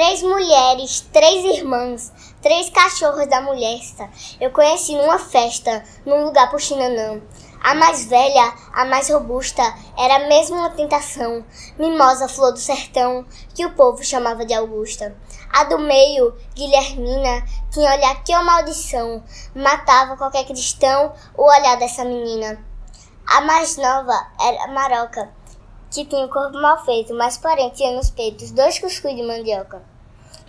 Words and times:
Três 0.00 0.22
mulheres, 0.22 1.06
três 1.12 1.44
irmãs, 1.44 2.10
três 2.40 2.70
cachorros 2.70 3.28
da 3.28 3.42
molesta. 3.42 4.08
Eu 4.40 4.50
conheci 4.50 4.96
numa 4.96 5.18
festa, 5.18 5.84
num 6.06 6.24
lugar 6.24 6.50
por 6.50 6.58
Chinanã. 6.58 7.20
A 7.62 7.74
mais 7.74 8.06
velha, 8.06 8.54
a 8.72 8.86
mais 8.86 9.10
robusta, 9.10 9.62
era 9.98 10.26
mesmo 10.26 10.56
uma 10.56 10.70
tentação, 10.70 11.44
mimosa 11.78 12.28
flor 12.28 12.50
do 12.50 12.58
sertão, 12.58 13.26
que 13.54 13.66
o 13.66 13.74
povo 13.74 14.02
chamava 14.02 14.46
de 14.46 14.54
Augusta. 14.54 15.14
A 15.52 15.64
do 15.64 15.78
meio, 15.78 16.34
Guilhermina, 16.54 17.44
tinha 17.70 17.92
olhar 17.92 18.24
que 18.24 18.34
maldição, 18.34 19.22
matava 19.54 20.16
qualquer 20.16 20.46
cristão 20.46 21.12
o 21.36 21.42
olhar 21.42 21.76
dessa 21.76 22.06
menina. 22.06 22.64
A 23.26 23.42
mais 23.42 23.76
nova 23.76 24.18
era 24.40 24.66
Maroca, 24.68 25.30
que 25.90 26.06
tinha 26.06 26.24
o 26.24 26.30
corpo 26.30 26.56
mal 26.58 26.82
feito, 26.86 27.12
mas 27.12 27.36
porém 27.36 27.68
tinha 27.68 27.94
nos 27.94 28.08
peitos 28.10 28.50
dois 28.50 28.78
cuscuz 28.78 29.14
de 29.14 29.22
mandioca. 29.22 29.90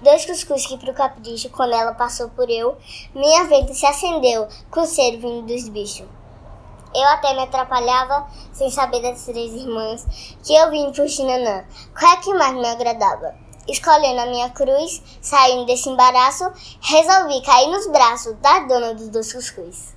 Dois 0.02 0.26
cuscuz 0.26 0.66
que 0.66 0.78
pro 0.78 0.94
capricho, 0.94 1.50
quando 1.50 1.74
ela 1.74 1.94
passou 1.94 2.28
por 2.30 2.50
eu, 2.50 2.76
minha 3.14 3.44
venta 3.44 3.72
se 3.74 3.86
acendeu 3.86 4.48
com 4.72 4.82
o 4.82 4.88
cheiro 4.88 5.20
vindo 5.22 5.46
dos 5.46 5.70
bichos. 5.70 6.08
Eu 6.94 7.08
até 7.08 7.34
me 7.34 7.44
atrapalhava 7.44 8.28
sem 8.52 8.70
saber 8.72 9.02
das 9.02 9.24
três 9.24 9.54
irmãs 9.54 10.06
que 10.44 10.56
eu 10.56 10.72
vim 10.72 10.92
pro 10.92 11.08
Xinanã. 11.08 11.64
Qual 11.98 12.12
é 12.12 12.18
que 12.18 12.34
mais 12.34 12.54
me 12.56 12.68
agradava? 12.68 13.36
Escolhendo 13.68 14.22
a 14.22 14.26
minha 14.26 14.50
cruz, 14.50 15.02
saindo 15.22 15.66
desse 15.66 15.88
embaraço, 15.88 16.52
resolvi 16.82 17.42
cair 17.44 17.68
nos 17.68 17.88
braços 17.92 18.36
da 18.40 18.60
dona 18.62 18.96
dos 18.96 19.08
dois 19.08 19.32
cuscuz. 19.32 19.94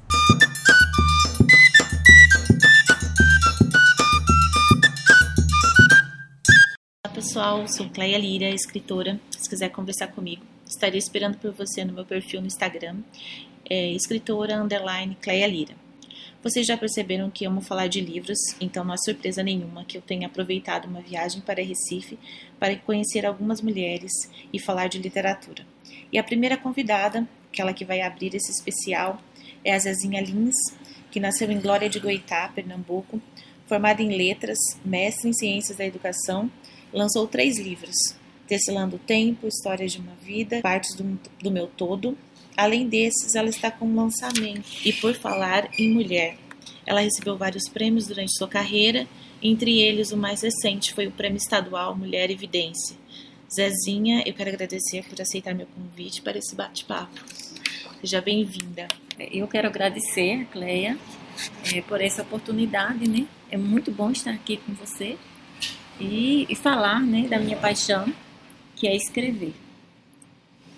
Pessoal, 7.35 7.67
sou 7.67 7.91
Cleia 7.91 8.17
Lira, 8.17 8.49
escritora. 8.49 9.21
Se 9.29 9.51
quiser 9.51 9.69
conversar 9.71 10.07
comigo, 10.07 10.45
estarei 10.65 11.01
esperando 11.01 11.37
por 11.37 11.51
você 11.51 11.85
no 11.85 11.93
meu 11.93 12.05
perfil 12.05 12.41
no 12.41 12.47
Instagram, 12.47 12.99
é, 13.69 13.91
escritora 13.91 14.63
underline 14.63 15.17
Cleia 15.21 15.45
Lira. 15.49 15.75
Vocês 16.45 16.65
já 16.65 16.77
perceberam 16.77 17.29
que 17.29 17.45
amo 17.45 17.61
falar 17.61 17.89
de 17.89 18.01
livros, 18.01 18.39
então 18.61 18.85
não 18.85 18.95
é 18.95 18.97
surpresa 18.97 19.43
nenhuma 19.43 19.85
que 19.85 19.99
eu 19.99 20.01
tenha 20.01 20.29
aproveitado 20.29 20.85
uma 20.85 21.01
viagem 21.01 21.41
para 21.41 21.61
Recife 21.61 22.17
para 22.57 22.77
conhecer 22.77 23.27
algumas 23.27 23.61
mulheres 23.61 24.13
e 24.53 24.61
falar 24.61 24.87
de 24.87 24.99
literatura. 24.99 25.67
E 26.13 26.19
a 26.19 26.23
primeira 26.23 26.57
convidada, 26.57 27.27
aquela 27.53 27.73
que 27.73 27.85
vai 27.85 28.01
abrir 28.01 28.33
esse 28.37 28.53
especial, 28.53 29.21
é 29.65 29.75
a 29.75 29.79
Zezinha 29.81 30.21
Lins, 30.21 30.55
que 31.11 31.19
nasceu 31.19 31.51
em 31.51 31.59
Glória 31.59 31.91
de 31.91 31.99
Goitá, 31.99 32.49
Pernambuco, 32.55 33.21
formada 33.67 34.01
em 34.03 34.17
letras, 34.17 34.59
mestre 34.85 35.31
em 35.31 35.33
ciências 35.33 35.79
da 35.79 35.85
educação 35.85 36.49
lançou 36.95 37.27
três 37.27 37.59
livros: 37.59 37.95
Tecelando 38.47 38.97
o 38.97 39.01
Tempo, 39.01 39.49
Histórias 39.49 39.93
de 39.93 39.99
uma 39.99 40.15
Vida, 40.23 40.61
Partes 40.63 40.95
do, 40.95 41.19
do 41.43 41.51
Meu 41.51 41.67
Todo. 41.67 42.17
Além 42.57 42.89
desses, 42.89 43.35
ela 43.35 43.49
está 43.49 43.71
com 43.71 43.87
um 43.87 43.97
lançamento. 43.97 44.65
E 44.85 44.93
por 44.93 45.13
falar 45.15 45.69
em 45.77 45.93
mulher, 45.93 46.37
ela 46.87 47.01
recebeu 47.01 47.37
vários 47.37 47.69
prêmios 47.69 48.07
durante 48.07 48.37
sua 48.37 48.47
carreira, 48.47 49.09
entre 49.43 49.81
eles 49.81 50.13
o 50.13 50.17
mais 50.17 50.43
recente 50.43 50.95
foi 50.95 51.07
o 51.07 51.11
Prêmio 51.11 51.37
Estadual 51.37 51.97
Mulher 51.97 52.31
Evidência. 52.31 52.97
Zezinha, 53.53 54.23
eu 54.27 54.33
quero 54.33 54.51
agradecer 54.51 55.05
por 55.05 55.21
aceitar 55.21 55.55
meu 55.55 55.67
convite 55.67 56.23
para 56.23 56.39
esse 56.39 56.55
bate-papo. 56.55 57.21
Seja 58.01 58.21
bem-vinda. 58.21 58.89
Eu 59.19 59.47
quero 59.47 59.69
agradecer, 59.69 60.47
Cleia, 60.51 60.99
é, 61.75 61.81
por 61.83 62.01
essa 62.01 62.23
oportunidade, 62.23 63.09
né? 63.09 63.27
É 63.51 63.57
muito 63.57 63.91
bom 63.91 64.11
estar 64.11 64.33
aqui 64.33 64.57
com 64.57 64.73
você 64.75 65.17
e, 66.01 66.47
e 66.49 66.55
falar 66.55 67.01
né, 67.01 67.29
da 67.29 67.39
minha 67.39 67.57
paixão, 67.57 68.13
que 68.77 68.87
é 68.87 68.97
escrever. 68.97 69.55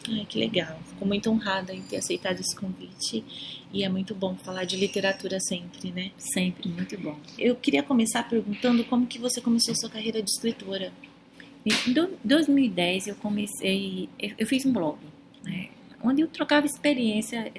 Ai, 0.08 0.24
que 0.28 0.38
legal. 0.38 0.78
Fico 0.86 1.04
muito 1.04 1.30
honrada 1.30 1.74
em 1.74 1.82
ter 1.82 1.96
aceitado 1.96 2.38
esse 2.38 2.54
convite 2.54 3.24
e 3.72 3.82
é 3.82 3.88
muito 3.88 4.14
bom 4.14 4.36
falar 4.36 4.64
de 4.64 4.76
literatura 4.76 5.40
sempre, 5.40 5.90
né? 5.90 6.12
Sempre, 6.16 6.68
muito 6.68 6.96
bom. 6.98 7.18
Eu 7.38 7.56
queria 7.56 7.82
começar 7.82 8.22
perguntando 8.28 8.84
como 8.84 9.06
que 9.06 9.18
você 9.18 9.40
começou 9.40 9.74
sua 9.74 9.90
carreira 9.90 10.22
de 10.22 10.30
escritora. 10.30 10.92
Em 11.64 11.92
2010 12.24 13.08
eu 13.08 13.16
comecei, 13.16 14.08
eu 14.38 14.46
fiz 14.46 14.64
um 14.64 14.72
blog, 14.72 14.98
né, 15.42 15.70
onde 16.00 16.22
eu 16.22 16.28
trocava 16.28 16.64
experiência, 16.64 17.52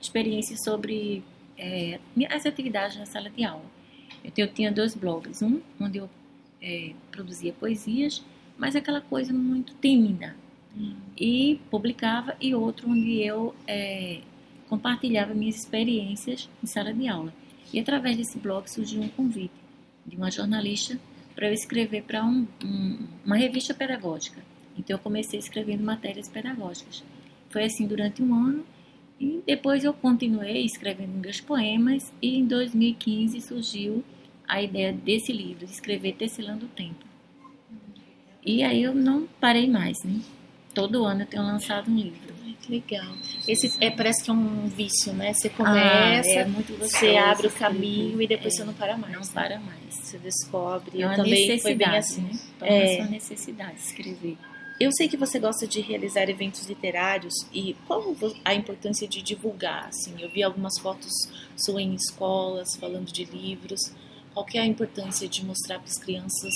experiência 0.00 0.56
sobre 0.56 1.22
é, 1.56 2.00
as 2.28 2.44
atividades 2.44 2.96
na 2.96 3.06
sala 3.06 3.30
de 3.30 3.44
aula. 3.44 3.64
Eu 4.36 4.48
tinha 4.48 4.72
dois 4.72 4.96
blogs, 4.96 5.42
um 5.42 5.60
onde 5.80 5.98
eu 5.98 6.10
é, 6.62 6.92
produzia 7.10 7.52
poesias, 7.52 8.24
mas 8.56 8.76
aquela 8.76 9.00
coisa 9.00 9.32
muito 9.32 9.74
tímida. 9.80 10.36
Hum. 10.76 10.94
E 11.18 11.60
publicava, 11.70 12.34
e 12.40 12.54
outro 12.54 12.90
onde 12.90 13.20
eu 13.20 13.54
é, 13.66 14.20
compartilhava 14.68 15.34
minhas 15.34 15.56
experiências 15.56 16.48
em 16.62 16.66
sala 16.66 16.94
de 16.94 17.08
aula. 17.08 17.34
E 17.72 17.80
através 17.80 18.16
desse 18.16 18.38
blog 18.38 18.70
surgiu 18.70 19.02
um 19.02 19.08
convite 19.08 19.52
de 20.06 20.16
uma 20.16 20.30
jornalista 20.30 20.98
para 21.34 21.48
eu 21.48 21.52
escrever 21.52 22.02
para 22.02 22.24
um, 22.24 22.46
um, 22.64 22.98
uma 23.24 23.36
revista 23.36 23.74
pedagógica. 23.74 24.40
Então 24.78 24.96
eu 24.96 24.98
comecei 25.00 25.38
escrevendo 25.38 25.82
matérias 25.82 26.28
pedagógicas. 26.28 27.02
Foi 27.50 27.64
assim 27.64 27.86
durante 27.86 28.22
um 28.22 28.34
ano 28.34 28.64
e 29.20 29.42
depois 29.46 29.84
eu 29.84 29.92
continuei 29.92 30.64
escrevendo 30.64 31.18
meus 31.18 31.40
poemas 31.40 32.12
e 32.20 32.38
em 32.38 32.46
2015 32.46 33.40
surgiu 33.40 34.04
a 34.52 34.60
ideia 34.60 34.92
desse 34.92 35.32
livro, 35.32 35.64
escrever 35.64 36.12
Tecelando 36.12 36.66
o 36.66 36.68
Tempo. 36.68 37.06
E 38.44 38.62
aí 38.62 38.82
eu 38.82 38.94
não 38.94 39.26
parei 39.40 39.66
mais, 39.66 39.96
né? 40.04 40.20
Todo 40.74 41.06
ano 41.06 41.22
eu 41.22 41.26
tenho 41.26 41.42
lançado 41.42 41.90
um 41.90 41.96
livro. 41.96 42.34
Ai, 42.44 42.54
que 42.60 42.70
legal. 42.70 43.14
Esse 43.48 43.82
é, 43.82 43.90
parece 43.90 44.22
que 44.22 44.30
é 44.30 44.34
um 44.34 44.66
vício, 44.66 45.14
né? 45.14 45.32
Você 45.32 45.48
começa, 45.48 46.28
ah, 46.28 46.40
é 46.40 46.44
você 46.78 47.16
abre 47.16 47.46
o 47.46 47.50
caminho 47.50 48.20
e 48.20 48.26
depois 48.26 48.52
é, 48.52 48.56
você 48.58 48.64
não 48.64 48.74
para 48.74 48.98
mais. 48.98 49.14
Não 49.14 49.20
né? 49.20 49.30
para 49.32 49.58
mais. 49.58 49.94
Você 49.94 50.18
descobre. 50.18 51.00
É 51.00 51.06
uma 51.06 51.14
eu 51.14 51.16
também 51.16 51.58
foi 51.58 51.74
bem 51.74 51.96
assim. 51.96 52.22
Né? 52.22 52.38
É 52.60 53.00
uma 53.00 53.10
necessidade 53.10 53.78
escrever. 53.78 54.36
Eu 54.78 54.90
sei 54.92 55.08
que 55.08 55.16
você 55.16 55.38
gosta 55.38 55.66
de 55.66 55.80
realizar 55.80 56.28
eventos 56.28 56.66
literários 56.66 57.34
e 57.54 57.74
qual 57.86 58.14
a 58.44 58.54
importância 58.54 59.08
de 59.08 59.22
divulgar? 59.22 59.86
Assim, 59.88 60.14
eu 60.20 60.28
vi 60.28 60.42
algumas 60.42 60.78
fotos 60.78 61.10
suas 61.56 61.82
em 61.82 61.94
escolas 61.94 62.76
falando 62.76 63.10
de 63.10 63.24
livros. 63.24 63.80
Qual 64.32 64.46
que 64.46 64.56
é 64.56 64.62
a 64.62 64.66
importância 64.66 65.28
de 65.28 65.44
mostrar 65.44 65.78
para 65.78 65.88
as 65.88 65.98
crianças 65.98 66.52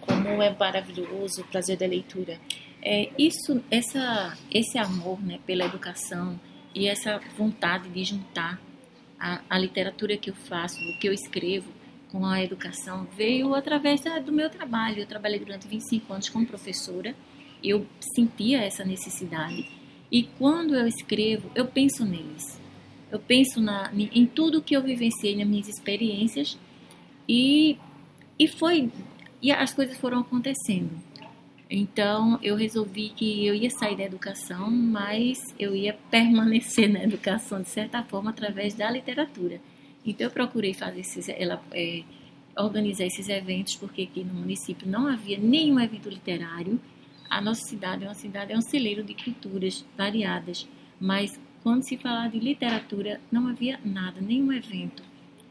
como 0.00 0.42
é 0.42 0.54
maravilhoso 0.54 1.42
o 1.42 1.44
prazer 1.44 1.76
da 1.76 1.86
leitura? 1.86 2.40
É, 2.82 3.10
isso, 3.16 3.62
essa, 3.70 4.36
esse 4.50 4.76
amor 4.76 5.22
né, 5.22 5.38
pela 5.46 5.64
educação 5.64 6.38
e 6.74 6.88
essa 6.88 7.20
vontade 7.36 7.88
de 7.88 8.04
juntar 8.04 8.60
a, 9.18 9.40
a 9.48 9.56
literatura 9.56 10.16
que 10.16 10.30
eu 10.30 10.34
faço, 10.34 10.80
o 10.80 10.98
que 10.98 11.08
eu 11.08 11.12
escrevo 11.12 11.70
com 12.10 12.26
a 12.26 12.42
educação, 12.42 13.06
veio 13.16 13.54
através 13.54 14.00
da, 14.00 14.18
do 14.18 14.32
meu 14.32 14.50
trabalho. 14.50 14.98
Eu 14.98 15.06
trabalhei 15.06 15.38
durante 15.38 15.68
25 15.68 16.12
anos 16.12 16.28
como 16.28 16.44
professora, 16.44 17.14
eu 17.62 17.86
sentia 18.00 18.60
essa 18.62 18.84
necessidade. 18.84 19.70
E 20.10 20.24
quando 20.24 20.74
eu 20.74 20.86
escrevo, 20.88 21.50
eu 21.54 21.66
penso 21.66 22.04
neles. 22.04 22.60
Eu 23.12 23.20
penso 23.20 23.60
na, 23.60 23.92
em 23.94 24.26
tudo 24.26 24.60
que 24.60 24.76
eu 24.76 24.82
vivenciei 24.82 25.36
nas 25.36 25.46
minhas 25.46 25.68
experiências 25.68 26.58
e, 27.28 27.78
e 28.38 28.48
foi. 28.48 28.90
E 29.40 29.50
as 29.50 29.72
coisas 29.72 29.96
foram 29.96 30.20
acontecendo. 30.20 30.90
Então 31.74 32.38
eu 32.42 32.54
resolvi 32.54 33.08
que 33.08 33.46
eu 33.46 33.54
ia 33.54 33.70
sair 33.70 33.96
da 33.96 34.04
educação, 34.04 34.70
mas 34.70 35.38
eu 35.58 35.74
ia 35.74 35.94
permanecer 36.10 36.86
na 36.86 37.02
educação 37.02 37.62
de 37.62 37.70
certa 37.70 38.02
forma 38.02 38.30
através 38.30 38.74
da 38.74 38.90
literatura. 38.90 39.58
Então 40.04 40.26
eu 40.26 40.30
procurei 40.30 40.74
fazer 40.74 41.00
esses, 41.00 41.28
ela, 41.30 41.62
é, 41.72 42.02
organizar 42.58 43.06
esses 43.06 43.26
eventos 43.28 43.74
porque 43.74 44.02
aqui 44.02 44.22
no 44.22 44.34
município 44.34 44.86
não 44.86 45.06
havia 45.06 45.38
nenhum 45.38 45.80
evento 45.80 46.10
literário. 46.10 46.78
A 47.30 47.40
nossa 47.40 47.62
cidade 47.62 48.04
é 48.04 48.08
uma 48.08 48.14
cidade 48.14 48.52
é 48.52 48.58
um 48.58 48.62
celeiro 48.62 49.02
de 49.02 49.14
culturas 49.14 49.82
variadas, 49.96 50.68
mas 51.00 51.40
quando 51.62 51.84
se 51.84 51.96
falava 51.96 52.28
de 52.28 52.38
literatura 52.38 53.18
não 53.30 53.48
havia 53.48 53.80
nada, 53.82 54.20
nenhum 54.20 54.52
evento 54.52 55.02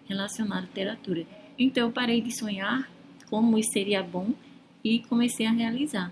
relacionado 0.07 0.59
à 0.59 0.61
literatura. 0.61 1.25
Então 1.61 1.87
eu 1.87 1.91
parei 1.91 2.21
de 2.21 2.35
sonhar 2.35 2.89
como 3.29 3.61
seria 3.63 4.01
bom 4.01 4.33
e 4.83 4.99
comecei 5.01 5.45
a 5.45 5.51
realizar. 5.51 6.11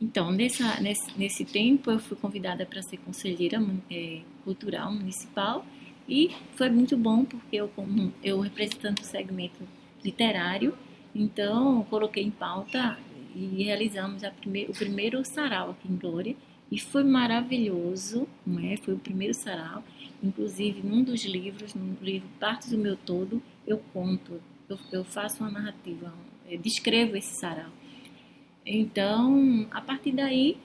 Então, 0.00 0.30
nessa, 0.30 0.80
nesse, 0.80 1.18
nesse 1.18 1.44
tempo, 1.44 1.90
eu 1.90 1.98
fui 1.98 2.16
convidada 2.16 2.64
para 2.64 2.80
ser 2.80 2.96
conselheira 2.98 3.60
é, 3.90 4.20
cultural 4.44 4.92
municipal 4.92 5.66
e 6.08 6.30
foi 6.54 6.70
muito 6.70 6.96
bom 6.96 7.24
porque 7.24 7.56
eu, 7.56 7.68
como 7.68 8.12
eu 8.22 8.38
representando 8.40 9.00
o 9.00 9.04
segmento 9.04 9.60
literário, 10.04 10.72
então 11.12 11.82
coloquei 11.90 12.22
em 12.22 12.30
pauta 12.30 12.96
e 13.34 13.64
realizamos 13.64 14.22
prime 14.40 14.66
o 14.68 14.72
primeiro 14.72 15.24
sarau 15.24 15.70
aqui 15.70 15.88
em 15.92 15.96
Glória 15.96 16.36
e 16.70 16.78
foi 16.78 17.02
maravilhoso, 17.02 18.28
não 18.46 18.60
é? 18.60 18.76
Foi 18.76 18.94
o 18.94 18.98
primeiro 18.98 19.34
sarau, 19.34 19.82
inclusive 20.22 20.80
num 20.82 21.02
dos 21.02 21.24
livros, 21.24 21.74
no 21.74 21.96
livro 22.00 22.28
Partes 22.38 22.70
do 22.70 22.78
Meu 22.78 22.96
Todo, 22.96 23.42
eu 23.66 23.78
conto 23.92 24.40
eu, 24.70 24.78
eu 24.92 25.04
faço 25.04 25.42
uma 25.42 25.50
narrativa, 25.50 26.12
eu 26.48 26.58
descrevo 26.58 27.16
esse 27.16 27.38
sarau. 27.38 27.70
Então, 28.64 29.66
a 29.70 29.80
partir 29.80 30.12
daí, 30.12 30.56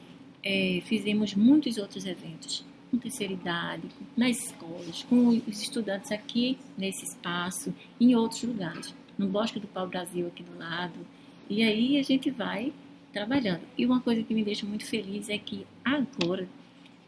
é, 0.43 0.81
fizemos 0.85 1.33
muitos 1.33 1.77
outros 1.77 2.05
eventos 2.05 2.63
com 2.91 2.97
terceira 2.97 3.33
idade, 3.33 3.87
nas 4.15 4.37
escolas, 4.37 5.03
com 5.03 5.29
os 5.29 5.61
estudantes 5.61 6.11
aqui 6.11 6.57
nesse 6.77 7.03
espaço, 7.03 7.73
em 7.99 8.15
outros 8.15 8.43
lugares, 8.43 8.93
no 9.17 9.27
Bosque 9.27 9.59
do 9.59 9.67
Pau 9.67 9.87
Brasil 9.87 10.27
aqui 10.27 10.43
do 10.43 10.57
lado. 10.57 10.99
E 11.49 11.63
aí 11.63 11.97
a 11.97 12.03
gente 12.03 12.29
vai 12.29 12.71
trabalhando. 13.11 13.61
E 13.77 13.85
uma 13.85 14.01
coisa 14.01 14.21
que 14.23 14.33
me 14.33 14.43
deixa 14.43 14.65
muito 14.65 14.85
feliz 14.85 15.29
é 15.29 15.37
que 15.37 15.65
agora, 15.83 16.47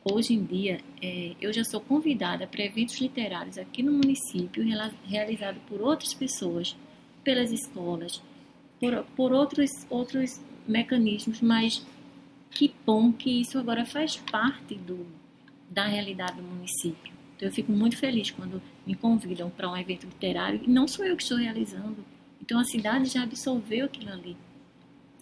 hoje 0.04 0.34
em 0.34 0.44
dia, 0.44 0.80
é, 1.02 1.36
eu 1.40 1.54
já 1.54 1.64
sou 1.64 1.80
convidada 1.80 2.48
para 2.48 2.64
eventos 2.64 3.00
literários 3.00 3.58
aqui 3.58 3.84
no 3.84 3.92
município, 3.92 4.64
realizados 5.06 5.62
por 5.68 5.82
outras 5.82 6.14
pessoas, 6.14 6.76
pelas 7.28 7.52
escolas, 7.52 8.22
por, 8.80 9.04
por 9.18 9.34
outros, 9.34 9.86
outros 9.90 10.40
mecanismos, 10.66 11.42
mas 11.42 11.86
que 12.50 12.74
bom 12.86 13.12
que 13.12 13.42
isso 13.42 13.60
agora 13.60 13.86
faz 13.86 14.16
parte 14.16 14.76
do, 14.76 15.06
da 15.70 15.86
realidade 15.86 16.38
do 16.38 16.44
município. 16.44 17.12
Então 17.36 17.50
eu 17.50 17.52
fico 17.52 17.70
muito 17.70 17.98
feliz 17.98 18.32
quando 18.32 18.62
me 18.86 18.96
convidam 18.96 19.50
para 19.50 19.70
um 19.70 19.76
evento 19.76 20.06
literário 20.06 20.62
e 20.64 20.70
não 20.70 20.88
sou 20.88 21.04
eu 21.04 21.18
que 21.18 21.24
estou 21.24 21.38
realizando. 21.38 21.98
Então 22.42 22.58
a 22.62 22.64
cidade 22.64 23.10
já 23.10 23.24
absorveu 23.24 23.88
aquilo 23.88 24.14
ali. 24.14 24.38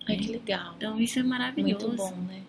Ai, 0.07 0.18
que 0.18 0.31
legal. 0.31 0.75
Então 0.78 1.02
isso 1.02 1.18
é 1.18 1.24
maravilhoso. 1.24 1.88
Muito 1.88 1.98
bom, 1.98 2.16
né? 2.28 2.44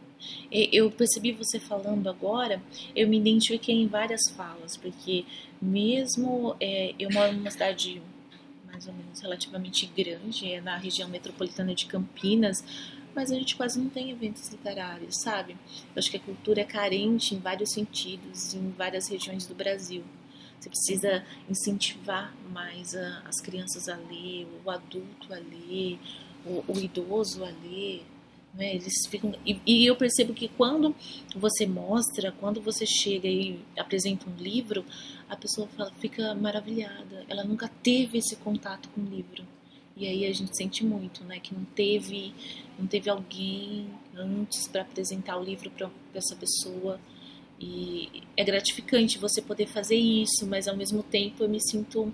Eu 0.53 0.91
percebi 0.91 1.33
você 1.33 1.59
falando 1.59 2.11
agora, 2.11 2.61
eu 2.95 3.09
me 3.09 3.17
identifiquei 3.17 3.75
em 3.75 3.87
várias 3.87 4.21
falas, 4.37 4.77
porque 4.77 5.25
mesmo 5.63 6.55
é, 6.61 6.95
eu 6.99 7.11
moro 7.11 7.33
numa 7.33 7.51
cidade 7.51 8.03
mais 8.77 8.87
ou 8.87 8.93
menos 8.93 9.21
relativamente 9.21 9.87
grande, 9.87 10.53
é 10.53 10.61
na 10.61 10.77
região 10.77 11.09
metropolitana 11.09 11.75
de 11.75 11.87
Campinas, 11.87 12.63
mas 13.15 13.33
a 13.33 13.35
gente 13.35 13.57
quase 13.57 13.81
não 13.81 13.89
tem 13.89 14.11
eventos 14.11 14.51
literários, 14.51 15.17
sabe? 15.17 15.53
Eu 15.53 15.99
acho 15.99 16.11
que 16.11 16.19
a 16.19 16.21
cultura 16.21 16.61
é 16.61 16.65
carente 16.65 17.35
em 17.35 17.39
vários 17.39 17.71
sentidos, 17.71 18.53
em 18.53 18.71
várias 18.73 19.09
regiões 19.09 19.47
do 19.47 19.55
Brasil. 19.55 20.05
Você 20.61 20.69
precisa 20.69 21.25
incentivar 21.49 22.35
mais 22.53 22.95
a, 22.95 23.23
as 23.25 23.41
crianças 23.41 23.89
a 23.89 23.97
ler, 23.97 24.47
o 24.63 24.71
adulto 24.71 25.33
a 25.33 25.39
ler, 25.39 25.99
o, 26.45 26.63
o 26.69 26.79
idoso 26.79 27.45
a 27.45 27.49
ler. 27.49 28.05
Né? 28.57 28.75
Eles 28.75 29.07
ficam 29.09 29.35
e, 29.45 29.61
e, 29.67 29.87
eu 29.87 29.95
percebo 29.97 30.33
que 30.33 30.49
quando 30.49 30.95
você 31.35 31.67
mostra, 31.67 32.33
quando 32.33 32.61
você 32.61 32.87
chega 32.87 33.29
e 33.29 33.61
apresenta 33.77 34.29
um 34.29 34.35
livro, 34.37 34.85
a 35.29 35.37
pessoa 35.37 35.69
fala, 35.69 35.93
fica 36.01 36.35
maravilhada. 36.35 37.25
Ela 37.29 37.45
nunca 37.45 37.69
teve 37.83 38.19
esse 38.19 38.37
contato 38.37 38.89
com 38.91 39.03
o 39.03 39.05
livro. 39.05 39.45
E 39.95 40.07
aí 40.07 40.27
a 40.27 40.33
gente 40.33 40.57
sente 40.57 40.85
muito, 40.85 41.25
né, 41.25 41.41
que 41.41 41.55
não 41.55 41.65
teve, 41.65 42.35
não 42.79 42.87
teve 42.87 43.09
alguém 43.09 43.89
antes 44.15 44.69
para 44.69 44.83
apresentar 44.83 45.39
o 45.39 45.43
livro 45.43 45.71
para 45.71 45.91
essa 46.15 46.37
pessoa. 46.37 47.01
E 47.59 48.23
é 48.37 48.45
gratificante 48.45 49.19
você 49.19 49.41
poder 49.41 49.67
fazer 49.67 49.97
isso, 49.97 50.47
mas 50.47 50.69
ao 50.69 50.77
mesmo 50.77 51.03
tempo 51.03 51.43
eu 51.43 51.49
me 51.49 51.61
sinto 51.61 52.13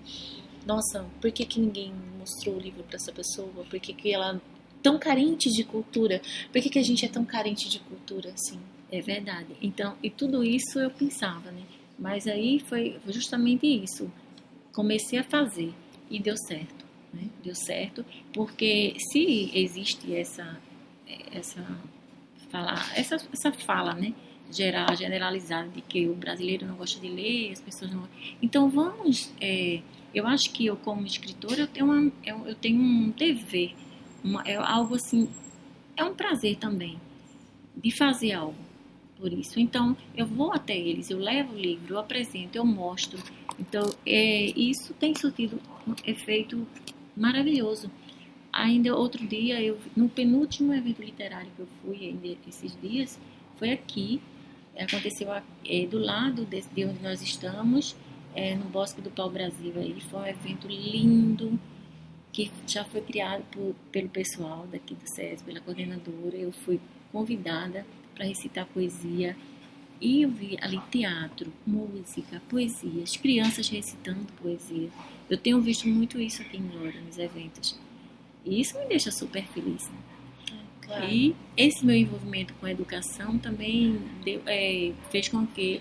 nossa, 0.65 1.05
por 1.21 1.33
que, 1.33 1.45
que 1.45 1.59
ninguém 1.59 1.93
mostrou 2.19 2.55
o 2.55 2.61
livro 2.61 2.85
para 2.85 2.97
essa 2.97 3.11
pessoa? 3.11 3.65
Por 3.69 3.81
que, 3.81 3.93
que 3.93 4.13
ela 4.13 4.41
tão 4.83 4.99
carente 4.99 5.51
de 5.51 5.65
cultura? 5.65 6.21
Por 6.53 6.61
que, 6.61 6.69
que 6.69 6.79
a 6.79 6.83
gente 6.83 7.05
é 7.05 7.09
tão 7.09 7.25
carente 7.25 7.69
de 7.69 7.79
cultura 7.79 8.31
assim? 8.31 8.59
É 8.91 9.01
verdade. 9.01 9.57
Então, 9.63 9.97
e 10.03 10.11
tudo 10.11 10.45
isso 10.45 10.79
eu 10.79 10.91
pensava, 10.91 11.51
né? 11.51 11.63
Mas 11.99 12.27
aí 12.27 12.59
foi 12.61 12.99
justamente 13.09 13.67
isso. 13.67 14.11
Comecei 14.73 15.19
a 15.19 15.25
fazer 15.25 15.73
e 16.11 16.19
deu 16.19 16.37
certo, 16.37 16.85
né? 17.13 17.29
Deu 17.43 17.55
certo, 17.55 18.05
porque 18.33 18.95
se 19.11 19.51
existe 19.55 20.15
essa 20.15 20.61
essa 21.31 21.63
fala, 22.51 22.75
essa, 22.95 23.17
essa 23.33 23.53
fala, 23.53 23.95
né? 23.95 24.15
Geral, 24.51 24.95
generalizada 24.95 25.69
de 25.69 25.81
que 25.81 26.07
o 26.07 26.15
brasileiro 26.15 26.67
não 26.67 26.77
gosta 26.77 27.01
de 27.01 27.09
ler, 27.09 27.53
as 27.53 27.61
pessoas 27.61 27.91
não. 27.91 28.07
Então 28.43 28.69
vamos 28.69 29.33
é, 29.41 29.81
eu 30.15 30.27
acho 30.27 30.51
que 30.53 30.67
eu, 30.67 30.77
como 30.77 31.07
escritora, 31.07 31.61
eu 31.61 31.67
tenho, 31.67 31.87
uma, 31.87 32.13
eu, 32.25 32.47
eu 32.47 32.55
tenho 32.55 32.79
um 32.81 33.11
dever, 33.11 33.75
uma, 34.23 34.43
é 34.43 34.57
algo 34.57 34.95
assim, 34.95 35.29
é 35.97 36.05
um 36.05 36.15
prazer 36.15 36.57
também 36.57 36.99
de 37.77 37.91
fazer 37.91 38.33
algo 38.33 38.73
por 39.23 39.33
isso. 39.33 39.61
Então, 39.61 39.97
eu 40.17 40.27
vou 40.27 40.53
até 40.53 40.77
eles, 40.77 41.09
eu 41.09 41.19
levo 41.19 41.55
o 41.55 41.59
livro, 41.59 41.95
eu 41.95 41.99
apresento, 41.99 42.59
eu 42.59 42.65
mostro. 42.65 43.23
Então, 43.59 43.95
é, 44.05 44.47
isso 44.59 44.93
tem 44.95 45.15
surtido 45.15 45.61
um 45.87 45.95
efeito 46.05 46.67
maravilhoso. 47.17 47.89
Ainda 48.53 48.95
outro 48.97 49.25
dia, 49.27 49.63
eu, 49.63 49.79
no 49.97 50.09
penúltimo 50.09 50.75
evento 50.75 51.01
literário 51.01 51.51
que 51.55 51.61
eu 51.61 51.69
fui 51.83 52.07
ainda 52.07 52.37
esses 52.49 52.77
dias, 52.83 53.19
foi 53.57 53.71
aqui, 53.71 54.21
aconteceu 54.77 55.29
é, 55.31 55.87
do 55.87 55.99
lado 55.99 56.45
de, 56.45 56.61
de 56.61 56.85
onde 56.85 57.01
nós 57.01 57.23
estamos, 57.23 57.95
é, 58.35 58.57
no 58.57 58.65
Bosque 58.65 59.01
do 59.01 59.11
Pau 59.11 59.31
Brasil. 59.31 59.73
Aí 59.77 59.97
foi 60.11 60.21
um 60.21 60.27
evento 60.27 60.67
lindo 60.67 61.59
que 62.33 62.51
já 62.67 62.85
foi 62.85 63.03
criado 63.03 63.45
por, 63.51 63.75
pelo 63.93 64.09
pessoal 64.09 64.67
daqui 64.73 64.95
do 64.95 65.07
SES, 65.07 65.43
pela 65.43 65.61
coordenadora. 65.61 66.37
Eu 66.37 66.51
fui 66.51 66.81
convidada 67.13 67.87
para 68.15 68.25
recitar 68.25 68.67
poesia 68.67 69.37
e 70.01 70.23
eu 70.23 70.31
vi 70.31 70.59
ali 70.61 70.81
teatro, 70.91 71.53
música, 71.65 72.43
poesia, 72.49 73.05
as 73.05 73.17
crianças 73.17 73.69
recitando 73.69 74.27
poesia. 74.43 74.89
Eu 75.31 75.39
tenho 75.39 75.61
visto 75.61 75.87
muito 75.87 76.21
isso 76.21 76.43
aqui 76.43 76.57
em 76.57 76.67
Glória, 76.67 77.01
nos 77.01 77.19
eventos. 77.19 77.79
E 78.45 78.61
isso 78.61 78.77
me 78.79 78.87
deixa 78.87 79.13
super 79.13 79.45
feliz. 79.45 79.89
É, 80.51 80.87
claro. 80.87 81.09
E 81.09 81.37
esse 81.57 81.87
meu 81.87 81.95
envolvimento 81.95 82.53
com 82.55 82.67
a 82.67 82.73
educação 82.73 83.39
também 83.39 84.01
deu, 84.25 84.43
é, 84.47 84.93
fez 85.11 85.29
com 85.29 85.47
que 85.47 85.81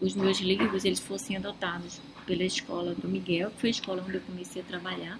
os 0.00 0.14
meus 0.14 0.38
livros 0.40 0.84
eles 0.84 1.00
fossem 1.00 1.36
adotados 1.36 2.00
pela 2.26 2.44
escola 2.44 2.94
do 2.94 3.08
Miguel, 3.08 3.50
que 3.52 3.60
foi 3.60 3.70
a 3.70 3.70
escola 3.70 4.04
onde 4.06 4.16
eu 4.16 4.20
comecei 4.20 4.60
a 4.60 4.64
trabalhar. 4.64 5.18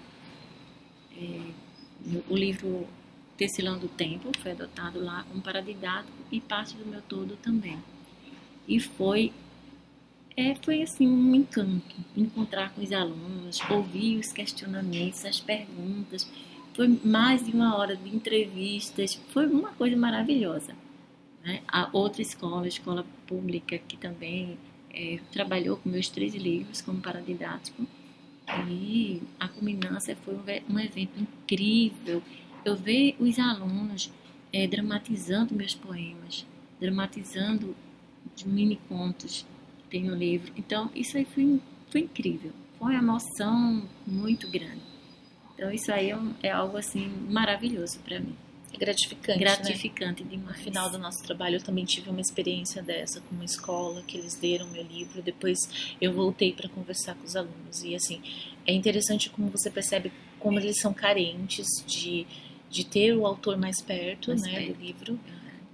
É, 1.17 1.53
o 2.29 2.37
livro 2.37 2.87
Tecilão 3.37 3.79
do 3.79 3.89
Tempo 3.89 4.31
foi 4.41 4.53
adotado 4.53 5.03
lá 5.03 5.25
como 5.29 5.43
paradidático 5.43 6.13
e 6.31 6.41
parte 6.41 6.75
do 6.77 6.87
meu 6.87 7.03
todo 7.03 7.37
também. 7.37 7.79
E 8.69 8.79
foi 8.79 9.33
é, 10.37 10.55
foi 10.55 10.83
assim 10.83 11.07
um 11.07 11.35
encanto 11.35 11.95
encontrar 12.17 12.73
com 12.73 12.83
os 12.83 12.91
alunos, 12.93 13.61
ouvir 13.71 14.19
os 14.19 14.33
questionamentos, 14.33 15.25
as 15.25 15.41
perguntas. 15.41 16.31
Foi 16.75 16.89
mais 17.05 17.45
de 17.45 17.53
uma 17.53 17.77
hora 17.77 17.95
de 17.95 18.09
entrevistas, 18.15 19.21
foi 19.29 19.47
uma 19.47 19.73
coisa 19.73 19.97
maravilhosa. 19.97 20.75
Né? 21.45 21.61
A 21.69 21.91
outra 21.93 22.23
escola, 22.23 22.65
a 22.65 22.69
escola 22.69 23.05
pública, 23.27 23.77
que 23.77 23.97
também 23.97 24.57
é, 24.91 25.19
trabalhou 25.31 25.77
com 25.77 25.91
meus 25.91 26.09
três 26.09 26.35
livros 26.35 26.81
como 26.81 27.01
paradidático 27.01 27.87
e 28.69 29.23
a 29.39 29.49
culminância 29.49 30.17
foi 30.17 30.35
um, 30.35 30.75
um 30.75 30.79
evento 30.79 31.21
incrível. 31.21 32.23
Eu 32.65 32.77
ver 32.77 33.17
os 33.19 33.39
alunos 33.39 34.11
é, 34.53 34.67
dramatizando 34.67 35.55
meus 35.55 35.75
poemas, 35.75 36.47
dramatizando 36.81 37.75
mini 38.45 38.77
contos 38.89 39.47
tem 39.91 40.05
no 40.05 40.15
livro. 40.15 40.53
Então 40.57 40.91
isso 40.95 41.17
aí 41.17 41.25
foi, 41.25 41.61
foi 41.91 42.01
incrível, 42.01 42.51
foi 42.79 42.93
uma 42.93 42.99
emoção 42.99 43.87
muito 44.07 44.49
grande. 44.51 44.81
Então 45.55 45.71
isso 45.71 45.93
aí 45.93 46.11
é, 46.11 46.17
um, 46.17 46.35
é 46.43 46.51
algo 46.51 46.77
assim 46.77 47.09
maravilhoso 47.31 48.01
para 48.01 48.19
mim. 48.19 48.35
É 48.75 48.79
gratificante. 48.79 49.39
Gratificante 49.39 50.25
né? 50.25 50.31
demais. 50.31 50.59
No 50.59 50.65
final 50.65 50.91
do 50.91 50.99
nosso 50.99 51.23
trabalho, 51.23 51.57
eu 51.57 51.63
também 51.63 51.85
tive 51.85 52.11
uma 52.11 52.21
experiência 52.21 52.83
dessa 52.83 53.21
com 53.21 53.35
uma 53.35 53.45
escola 53.45 54.03
que 54.03 54.17
eles 54.17 54.35
deram 54.35 54.67
meu 54.69 54.83
livro. 54.83 55.23
Depois 55.23 55.59
eu 56.01 56.13
voltei 56.13 56.53
para 56.53 56.69
conversar 56.69 57.15
com 57.15 57.25
os 57.25 57.37
alunos. 57.37 57.83
E 57.83 57.95
assim, 57.95 58.21
é 58.67 58.73
interessante 58.73 59.31
como 59.31 59.49
você 59.49 59.71
percebe 59.71 60.13
como 60.39 60.59
eles 60.59 60.81
são 60.81 60.93
carentes 60.93 61.67
de, 61.87 62.27
de 62.69 62.85
ter 62.85 63.15
o 63.15 63.27
autor 63.27 63.57
mais 63.57 63.81
perto, 63.81 64.31
mais 64.31 64.43
né, 64.43 64.53
perto. 64.53 64.75
do 64.75 64.85
livro 64.85 65.21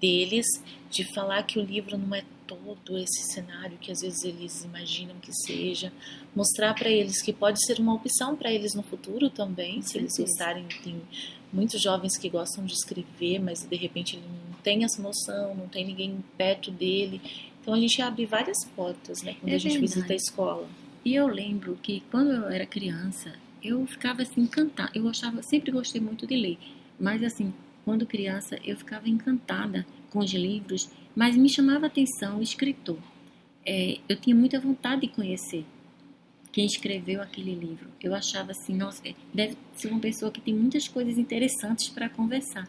deles, 0.01 0.47
de 0.91 1.05
falar 1.13 1.43
que 1.43 1.59
o 1.59 1.65
livro 1.65 1.97
não 1.97 2.15
é 2.15 2.23
todo 2.47 2.97
esse 2.99 3.33
cenário 3.35 3.77
que 3.79 3.93
às 3.93 4.01
vezes 4.01 4.25
eles 4.25 4.65
imaginam 4.65 5.17
que 5.17 5.33
seja, 5.33 5.93
mostrar 6.35 6.75
para 6.75 6.89
eles 6.89 7.21
que 7.21 7.33
pode 7.33 7.63
ser 7.65 7.79
uma 7.79 7.95
opção 7.95 8.35
para 8.37 8.51
eles 8.51 8.75
no 8.75 8.83
futuro 8.83 9.29
também, 9.29 9.83
se 9.83 9.99
eles 9.99 10.17
gostarem, 10.17 10.67
tem 10.83 11.01
muitos 11.53 11.81
jovens 11.81 12.17
que 12.17 12.29
gostam 12.29 12.65
de 12.65 12.75
escrever, 12.75 13.39
mas 13.39 13.63
de 13.63 13.77
repente 13.77 14.17
ele 14.17 14.27
não 14.27 14.59
tem 14.63 14.85
essa 14.85 15.01
noção, 15.01 15.55
não 15.55 15.69
tem 15.69 15.87
ninguém 15.87 16.23
perto 16.37 16.71
dele. 16.71 17.21
Então 17.61 17.75
a 17.75 17.81
gente 17.81 18.01
abre 18.03 18.27
várias 18.27 18.65
portas, 18.77 19.23
né, 19.23 19.35
quando 19.41 19.53
é 19.53 19.57
a 19.57 19.59
gente 19.59 19.73
verdade. 19.73 19.95
visita 19.95 20.13
a 20.13 20.17
escola. 20.17 20.69
E 21.05 21.15
eu 21.15 21.27
lembro 21.27 21.79
que 21.83 22.03
quando 22.11 22.33
eu 22.33 22.49
era 22.49 22.67
criança, 22.67 23.35
eu 23.63 23.87
ficava 23.87 24.23
assim 24.23 24.43
encantada. 24.43 24.91
Eu 24.95 25.03
gostava, 25.03 25.43
sempre 25.43 25.71
gostei 25.71 26.01
muito 26.01 26.27
de 26.27 26.37
ler, 26.37 26.59
mas 26.99 27.23
assim, 27.23 27.53
quando 27.85 28.07
criança 28.07 28.59
eu 28.65 28.77
ficava 28.77 29.09
encantada 29.09 29.87
com 30.11 30.19
os 30.19 30.33
livros, 30.33 30.91
mas 31.15 31.37
me 31.37 31.49
chamava 31.49 31.87
a 31.87 31.89
atenção 31.89 32.39
o 32.39 32.43
escritor. 32.43 32.99
É, 33.65 33.99
eu 34.09 34.17
tinha 34.17 34.35
muita 34.35 34.59
vontade 34.61 35.03
de 35.03 35.09
conhecer 35.09 35.65
quem 36.53 36.67
escreveu 36.67 37.21
aquele 37.21 37.55
livro. 37.55 37.89
Eu 38.03 38.15
achava 38.15 38.53
assim, 38.53 38.75
nossa, 38.75 39.07
é, 39.07 39.15
deve 39.33 39.57
ser 39.75 39.89
uma 39.89 40.01
pessoa 40.01 40.31
que 40.31 40.41
tem 40.41 40.55
muitas 40.55 40.89
coisas 40.89 41.19
interessantes 41.19 41.89
para 41.89 42.09
conversar. 42.09 42.69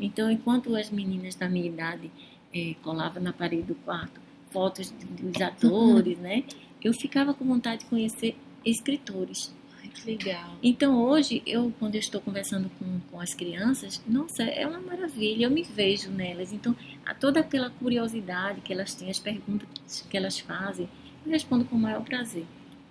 Então, 0.00 0.30
enquanto 0.30 0.74
as 0.76 0.90
meninas 0.90 1.34
da 1.34 1.48
minha 1.48 1.66
idade 1.66 2.10
é, 2.54 2.74
colava 2.82 3.20
na 3.20 3.32
parede 3.32 3.62
do 3.62 3.74
quarto 3.74 4.28
fotos 4.50 4.90
dos 4.90 5.40
atores, 5.40 6.18
né? 6.20 6.44
Eu 6.82 6.92
ficava 6.92 7.34
com 7.34 7.44
vontade 7.44 7.82
de 7.82 7.90
conhecer 7.90 8.36
escritores. 8.64 9.54
Ai, 9.80 9.88
que 9.88 10.06
legal. 10.06 10.56
Então 10.62 11.02
hoje, 11.02 11.42
eu 11.46 11.72
quando 11.78 11.94
eu 11.94 12.00
estou 12.00 12.20
conversando 12.20 12.70
com, 12.78 13.00
com 13.10 13.20
as 13.20 13.34
crianças, 13.34 14.02
nossa, 14.06 14.42
é 14.42 14.66
uma 14.66 14.80
maravilha, 14.80 15.44
eu 15.44 15.50
me 15.50 15.62
vejo 15.62 16.10
nelas. 16.10 16.52
Então, 16.52 16.74
a 17.04 17.14
toda 17.14 17.40
aquela 17.40 17.70
curiosidade 17.70 18.60
que 18.60 18.72
elas 18.72 18.94
têm, 18.94 19.10
as 19.10 19.18
perguntas 19.18 19.68
que 20.08 20.16
elas 20.16 20.38
fazem, 20.38 20.88
eu 21.24 21.32
respondo 21.32 21.64
com 21.64 21.76
o 21.76 21.78
maior 21.78 22.02
prazer. 22.02 22.46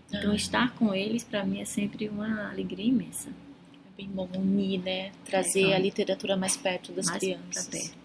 Então, 0.09 0.31
Ah. 0.31 0.35
estar 0.35 0.73
com 0.75 0.93
eles, 0.93 1.23
para 1.23 1.43
mim, 1.43 1.59
é 1.59 1.65
sempre 1.65 2.07
uma 2.07 2.49
alegria 2.49 2.85
imensa. 2.85 3.29
É 3.29 3.97
bem 3.97 4.07
bom 4.07 4.27
unir, 4.35 4.79
né? 4.79 5.11
Trazer 5.25 5.69
É. 5.71 5.75
a 5.75 5.79
literatura 5.79 6.37
mais 6.37 6.55
perto 6.55 6.91
das 6.93 7.07
Mais 7.07 7.19
crianças. 7.19 7.67
perto. 7.67 7.97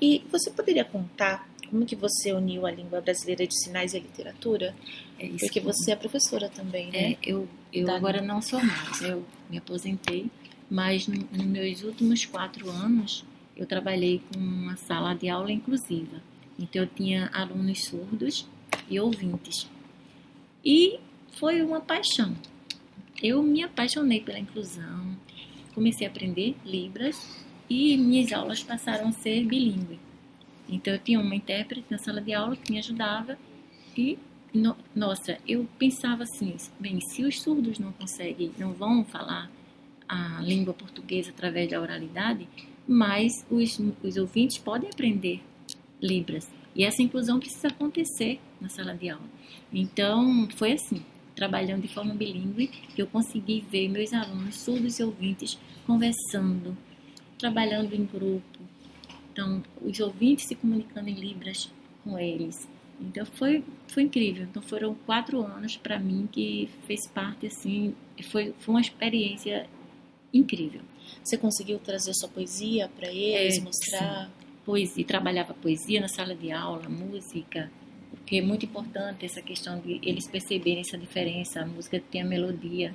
E 0.00 0.24
você 0.32 0.50
poderia 0.50 0.84
contar 0.84 1.48
como 1.70 1.84
que 1.84 1.94
você 1.94 2.32
uniu 2.32 2.64
a 2.66 2.70
língua 2.70 3.00
brasileira 3.00 3.46
de 3.46 3.54
sinais 3.56 3.92
e 3.92 3.98
a 3.98 4.00
literatura? 4.00 4.74
É 5.18 5.28
Porque 5.28 5.48
que- 5.50 5.60
você 5.60 5.92
é 5.92 5.96
professora 5.96 6.48
também, 6.48 6.90
né? 6.90 7.12
É, 7.12 7.18
eu, 7.22 7.46
eu 7.72 7.86
Da- 7.86 7.96
agora 7.96 8.20
não 8.22 8.40
sou 8.40 8.58
mais, 8.62 9.02
eu 9.02 9.24
me 9.50 9.58
aposentei, 9.58 10.26
mas 10.70 11.06
no- 11.06 11.28
nos 11.30 11.44
meus 11.46 11.82
últimos 11.82 12.24
quatro 12.24 12.68
anos 12.70 13.24
eu 13.56 13.66
trabalhei 13.66 14.22
com 14.32 14.38
uma 14.40 14.76
sala 14.76 15.14
de 15.14 15.28
aula 15.28 15.52
inclusiva. 15.52 16.22
Então 16.58 16.82
eu 16.82 16.88
tinha 16.88 17.28
alunos 17.34 17.84
surdos 17.84 18.46
e 18.88 18.98
ouvintes. 18.98 19.68
E 20.64 20.98
foi 21.38 21.62
uma 21.62 21.80
paixão. 21.80 22.34
Eu 23.22 23.42
me 23.42 23.62
apaixonei 23.62 24.20
pela 24.20 24.38
inclusão, 24.38 25.16
comecei 25.74 26.06
a 26.06 26.10
aprender 26.10 26.54
Libras 26.64 27.16
e 27.68 27.96
minhas 27.96 28.32
aulas 28.32 28.62
passaram 28.62 29.08
a 29.08 29.12
ser 29.12 29.44
bilíngue. 29.44 29.98
Então 30.68 30.92
eu 30.92 30.98
tinha 30.98 31.20
uma 31.20 31.34
intérprete 31.34 31.86
na 31.90 31.98
sala 31.98 32.20
de 32.20 32.32
aula 32.32 32.56
que 32.56 32.70
me 32.70 32.78
ajudava 32.78 33.38
e 33.96 34.18
no- 34.54 34.76
nossa, 34.94 35.38
eu 35.46 35.66
pensava 35.78 36.22
assim, 36.22 36.56
bem, 36.78 37.00
se 37.00 37.24
os 37.24 37.40
surdos 37.40 37.78
não 37.78 37.92
conseguem, 37.92 38.52
não 38.58 38.72
vão 38.72 39.04
falar 39.04 39.50
a 40.08 40.40
língua 40.40 40.72
portuguesa 40.72 41.30
através 41.30 41.70
da 41.70 41.80
oralidade, 41.80 42.48
mas 42.86 43.44
os, 43.50 43.78
os 44.02 44.16
ouvintes 44.16 44.58
podem 44.58 44.88
aprender 44.90 45.42
Libras. 46.00 46.48
E 46.74 46.84
essa 46.84 47.02
inclusão 47.02 47.40
precisa 47.40 47.68
acontecer 47.68 48.40
na 48.60 48.68
sala 48.68 48.94
de 48.94 49.10
aula. 49.10 49.26
Então, 49.72 50.48
foi 50.56 50.72
assim, 50.72 51.02
trabalhando 51.38 51.82
de 51.82 51.88
forma 51.94 52.14
bilíngue, 52.14 52.66
que 52.66 53.00
eu 53.00 53.06
consegui 53.06 53.64
ver 53.70 53.88
meus 53.88 54.12
alunos 54.12 54.56
surdos 54.56 54.98
e 54.98 55.04
ouvintes 55.04 55.56
conversando, 55.86 56.76
trabalhando 57.38 57.94
em 57.94 58.04
grupo. 58.04 58.58
Então, 59.30 59.62
os 59.80 60.00
ouvintes 60.00 60.48
se 60.48 60.56
comunicando 60.56 61.08
em 61.08 61.14
Libras 61.14 61.70
com 62.02 62.18
eles. 62.18 62.68
Então 63.00 63.24
foi, 63.24 63.62
foi 63.86 64.02
incrível. 64.02 64.42
Então 64.50 64.60
foram 64.60 64.96
quatro 65.06 65.40
anos 65.40 65.76
para 65.76 65.96
mim 66.00 66.28
que 66.30 66.68
fez 66.88 67.06
parte 67.06 67.46
assim, 67.46 67.94
foi, 68.24 68.52
foi 68.58 68.74
uma 68.74 68.80
experiência 68.80 69.68
incrível. 70.34 70.80
Você 71.22 71.36
conseguiu 71.38 71.78
trazer 71.78 72.12
sua 72.14 72.28
poesia 72.28 72.90
para 72.98 73.08
eles, 73.12 73.58
É, 73.58 73.60
mostrar? 73.60 74.30
Poesia, 74.64 75.04
trabalhava 75.04 75.54
poesia 75.54 76.00
na 76.00 76.08
sala 76.08 76.34
de 76.34 76.50
aula, 76.50 76.88
música, 76.88 77.70
porque 78.28 78.36
é 78.36 78.42
muito 78.42 78.66
importante 78.66 79.24
essa 79.24 79.40
questão 79.40 79.80
de 79.80 79.98
eles 80.02 80.26
perceberem 80.26 80.80
essa 80.80 80.98
diferença. 80.98 81.62
A 81.62 81.66
música 81.66 81.98
tem 82.10 82.20
a 82.20 82.26
melodia, 82.26 82.94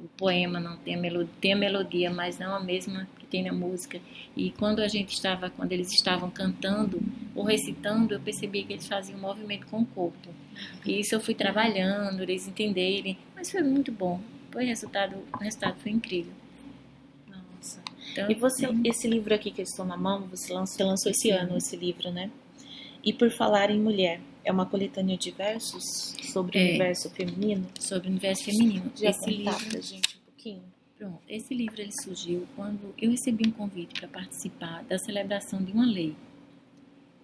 o 0.00 0.08
poema 0.16 0.58
não 0.58 0.78
tem 0.78 0.94
a 0.94 0.98
melodia, 0.98 1.30
tem 1.42 1.52
a 1.52 1.56
melodia, 1.56 2.10
mas 2.10 2.38
não 2.38 2.54
a 2.56 2.60
mesma 2.60 3.06
que 3.18 3.26
tem 3.26 3.44
na 3.44 3.52
música. 3.52 4.00
E 4.34 4.50
quando 4.52 4.80
a 4.80 4.88
gente 4.88 5.12
estava, 5.12 5.50
quando 5.50 5.72
eles 5.72 5.92
estavam 5.92 6.30
cantando 6.30 7.02
ou 7.34 7.44
recitando, 7.44 8.14
eu 8.14 8.20
percebi 8.20 8.64
que 8.64 8.72
eles 8.72 8.88
faziam 8.88 9.18
um 9.18 9.20
movimento 9.20 9.66
com 9.66 9.82
o 9.82 9.84
corpo. 9.84 10.30
E 10.86 11.00
isso 11.00 11.14
eu 11.14 11.20
fui 11.20 11.34
trabalhando, 11.34 12.22
eles 12.22 12.48
entenderem, 12.48 13.18
mas 13.36 13.52
foi 13.52 13.62
muito 13.62 13.92
bom. 13.92 14.22
Foi 14.50 14.64
resultado, 14.64 15.16
o 15.34 15.36
resultado 15.36 15.78
foi 15.80 15.92
incrível. 15.92 16.32
Nossa. 17.28 17.78
Então, 18.10 18.30
E 18.30 18.34
você, 18.34 18.68
sim. 18.68 18.80
esse 18.86 19.06
livro 19.06 19.34
aqui 19.34 19.50
que 19.50 19.60
eu 19.60 19.64
estou 19.64 19.84
na 19.84 19.98
mão, 19.98 20.22
você 20.28 20.50
lançou, 20.50 20.76
você 20.78 20.82
lançou 20.82 21.10
esse 21.10 21.28
Sim. 21.28 21.32
ano 21.32 21.58
esse 21.58 21.76
livro, 21.76 22.10
né? 22.10 22.30
E 23.04 23.12
por 23.12 23.30
falar 23.30 23.68
em 23.68 23.78
mulher, 23.78 24.20
é 24.44 24.50
uma 24.52 24.66
coletânea 24.66 25.16
de 25.16 25.30
versos 25.30 26.14
sobre 26.32 26.58
o 26.58 26.60
É. 26.60 26.68
universo 26.70 27.10
feminino? 27.10 27.66
sobre 27.78 28.08
o 28.08 28.10
universo 28.10 28.44
feminino. 28.44 28.90
Já 28.96 29.10
esse 29.10 29.30
livro 29.30 29.54
pra 29.70 29.80
gente 29.80 30.16
um 30.16 30.20
pouquinho? 30.26 30.62
Pronto, 30.98 31.18
esse 31.28 31.54
livro 31.54 31.80
ele 31.80 31.92
surgiu 32.02 32.46
quando 32.54 32.94
eu 33.00 33.10
recebi 33.10 33.48
um 33.48 33.52
convite 33.52 33.94
para 33.98 34.08
participar 34.08 34.84
da 34.84 34.98
celebração 34.98 35.62
de 35.62 35.72
uma 35.72 35.84
lei, 35.86 36.14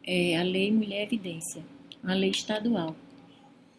é 0.05 0.37
a 0.37 0.43
Lei 0.43 0.73
Mulher 0.73 1.03
Evidência, 1.05 1.63
uma 2.03 2.15
lei 2.15 2.31
estadual, 2.31 2.97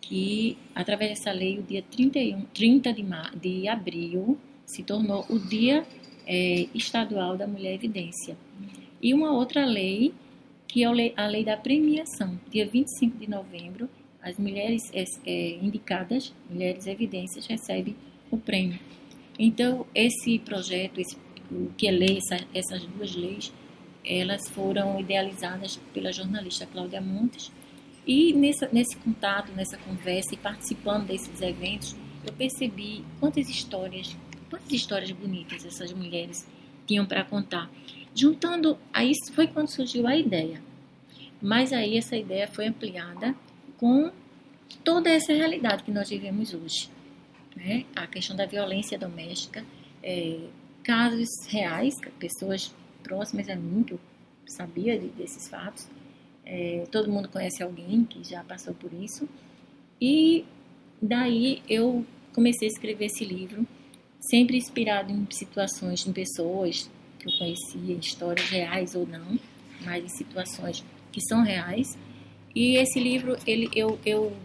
que 0.02 0.58
através 0.76 1.12
dessa 1.12 1.32
lei 1.32 1.60
o 1.60 1.64
dia 1.64 1.82
31, 1.84 2.42
30 2.54 2.94
de, 2.94 3.04
mar, 3.04 3.36
de 3.36 3.68
abril 3.68 4.38
se 4.66 4.84
tornou 4.84 5.26
o 5.30 5.38
Dia 5.40 5.86
é, 6.26 6.68
Estadual 6.76 7.36
da 7.36 7.48
Mulher 7.48 7.74
Evidência. 7.74 8.38
E 9.02 9.14
uma 9.14 9.32
outra 9.34 9.66
lei, 9.66 10.14
que 10.70 10.84
é 10.84 10.88
a 11.18 11.28
lei, 11.28 11.44
da 11.44 11.58
premiação, 11.58 12.40
dia 12.52 12.66
25 12.68 13.18
de 13.18 13.28
novembro, 13.28 13.90
as 14.22 14.38
mulheres 14.38 14.92
é, 14.94 15.04
é, 15.26 15.56
indicadas, 15.56 16.32
mulheres 16.48 16.86
evidências, 16.86 17.48
recebem 17.48 17.96
o 18.30 18.38
prêmio. 18.38 18.80
Então, 19.38 19.88
esse 19.96 20.38
projeto, 20.38 21.02
esse, 21.02 21.18
o 21.52 21.72
que 21.76 21.88
é 21.88 21.92
lei, 21.92 22.20
essa, 22.20 22.46
essas 22.54 22.86
duas 22.86 23.16
leis, 23.16 23.52
elas 24.06 24.48
foram 24.50 25.00
idealizadas 25.00 25.78
pela 25.92 26.14
jornalista 26.14 26.68
Cláudia 26.68 27.02
Montes. 27.02 27.52
E 28.06 28.32
nessa, 28.34 28.70
nesse 28.72 28.96
contato, 28.98 29.52
nessa 29.54 29.78
conversa 29.78 30.36
e 30.36 30.38
participando 30.38 31.08
desses 31.08 31.42
eventos, 31.42 31.96
eu 32.24 32.34
percebi 32.34 33.04
quantas 33.20 33.50
histórias, 33.50 34.16
quantas 34.52 34.72
histórias 34.72 35.10
bonitas 35.12 35.66
essas 35.66 35.92
mulheres 35.94 36.48
tinham 36.86 37.08
para 37.08 37.24
contar. 37.24 37.72
Juntando, 38.16 38.78
aí 38.94 39.12
foi 39.34 39.48
quando 39.48 39.70
surgiu 39.70 40.08
a 40.08 40.16
ideia. 40.16 40.62
Mas 41.42 41.72
aí 41.72 41.98
essa 41.98 42.16
ideia 42.16 42.48
foi 42.48 42.68
ampliada 42.68 43.36
com 43.78 44.12
toda 44.84 45.10
essa 45.10 45.34
realidade 45.34 45.84
que 45.84 45.92
nós 45.92 46.10
vivemos 46.10 46.54
hoje 46.54 46.90
né? 47.60 47.86
a 47.96 48.08
questão 48.08 48.36
da 48.36 48.46
violência 48.46 48.98
doméstica, 48.98 49.66
é, 50.02 50.40
casos 50.84 51.30
reais, 51.48 51.96
pessoas 52.18 52.74
próximas 53.04 53.50
a 53.50 53.56
mim, 53.56 53.84
que 53.84 53.94
eu 53.94 54.00
sabia 54.48 54.98
de, 54.98 55.08
desses 55.10 55.48
fatos, 55.48 55.88
é, 56.46 56.86
todo 56.92 57.12
mundo 57.12 57.30
conhece 57.30 57.62
alguém 57.62 58.04
que 58.06 58.24
já 58.24 58.44
passou 58.44 58.74
por 58.74 58.92
isso, 58.94 59.28
e 60.02 60.46
daí 61.02 61.62
eu 61.70 62.06
comecei 62.34 62.68
a 62.68 62.72
escrever 62.72 63.06
esse 63.06 63.26
livro, 63.26 63.68
sempre 64.20 64.58
inspirado 64.58 65.12
em 65.12 65.28
situações, 65.30 66.06
em 66.08 66.14
pessoas 66.14 66.90
que 67.20 67.28
eu 67.28 67.38
conhecia, 67.38 67.96
histórias 67.96 68.50
reais 68.50 68.96
ou 68.96 69.06
não, 69.06 69.38
mas 69.82 70.04
em 70.04 70.08
situações 70.08 70.84
que 71.12 71.22
são 71.22 71.44
reais, 71.44 71.98
e 72.56 72.78
esse 72.78 73.00
livro, 73.00 73.38
ele, 73.46 73.70
eu, 73.76 74.00
eu, 74.06 74.36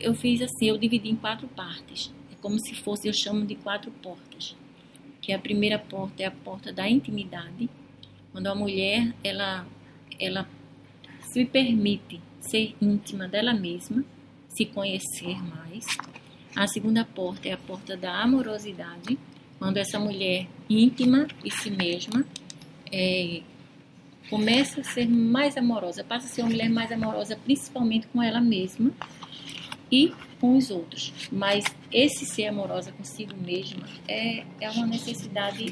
eu 0.00 0.14
fiz 0.14 0.42
assim, 0.42 0.66
eu 0.66 0.78
dividi 0.78 1.10
em 1.10 1.16
quatro 1.16 1.46
partes 1.48 2.12
como 2.42 2.58
se 2.58 2.74
fosse, 2.74 3.06
eu 3.06 3.14
chamo 3.14 3.46
de 3.46 3.54
quatro 3.54 3.90
portas. 3.90 4.56
Que 5.22 5.32
a 5.32 5.38
primeira 5.38 5.78
porta 5.78 6.24
é 6.24 6.26
a 6.26 6.30
porta 6.30 6.72
da 6.72 6.88
intimidade, 6.88 7.70
quando 8.32 8.48
a 8.48 8.54
mulher 8.54 9.14
ela 9.22 9.64
ela 10.20 10.46
se 11.20 11.44
permite 11.44 12.20
ser 12.40 12.74
íntima 12.82 13.28
dela 13.28 13.54
mesma, 13.54 14.04
se 14.48 14.66
conhecer 14.66 15.40
mais. 15.42 15.86
A 16.54 16.66
segunda 16.66 17.04
porta 17.04 17.48
é 17.48 17.52
a 17.52 17.56
porta 17.56 17.96
da 17.96 18.20
amorosidade, 18.20 19.16
quando 19.62 19.76
essa 19.76 19.96
mulher 19.96 20.48
íntima 20.68 21.28
e 21.44 21.48
si 21.48 21.70
mesma 21.70 22.24
é, 22.90 23.42
começa 24.28 24.80
a 24.80 24.84
ser 24.84 25.06
mais 25.06 25.56
amorosa, 25.56 26.02
passa 26.02 26.26
a 26.26 26.28
ser 26.28 26.42
uma 26.42 26.50
mulher 26.50 26.68
mais 26.68 26.90
amorosa, 26.90 27.36
principalmente 27.36 28.08
com 28.08 28.20
ela 28.20 28.40
mesma 28.40 28.90
e 29.88 30.12
com 30.40 30.56
os 30.56 30.68
outros. 30.68 31.12
Mas 31.30 31.64
esse 31.92 32.26
ser 32.26 32.46
amorosa 32.46 32.90
consigo 32.90 33.36
mesma 33.36 33.86
é, 34.08 34.42
é 34.60 34.68
uma 34.68 34.84
necessidade 34.84 35.70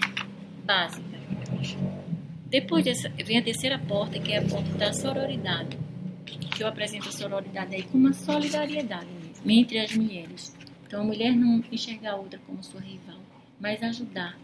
básica. 0.65 1.19
Depois 2.47 2.85
dessa, 2.85 3.09
vem 3.09 3.39
a 3.39 3.43
terceira 3.43 3.77
porta, 3.77 4.21
que 4.21 4.31
é 4.31 4.39
a 4.39 4.43
porta 4.43 4.71
da 4.79 4.93
sororidade, 4.93 5.77
que 6.55 6.63
eu 6.63 6.69
apresento 6.69 7.09
a 7.09 7.13
sororidade 7.13 7.75
aí 7.75 7.83
como 7.83 8.07
uma 8.07 8.13
solidariedade 8.13 9.09
mesmo, 9.21 9.51
entre 9.51 9.81
as 9.81 9.93
mulheres. 9.97 10.55
Então 10.87 11.01
a 11.01 11.05
mulher 11.05 11.35
não 11.35 11.65
enxergar 11.73 12.13
a 12.13 12.17
outra 12.17 12.39
como 12.47 12.63
sua 12.63 12.81
rival, 12.81 13.20
mas 13.61 13.83
ajudar. 13.83 14.39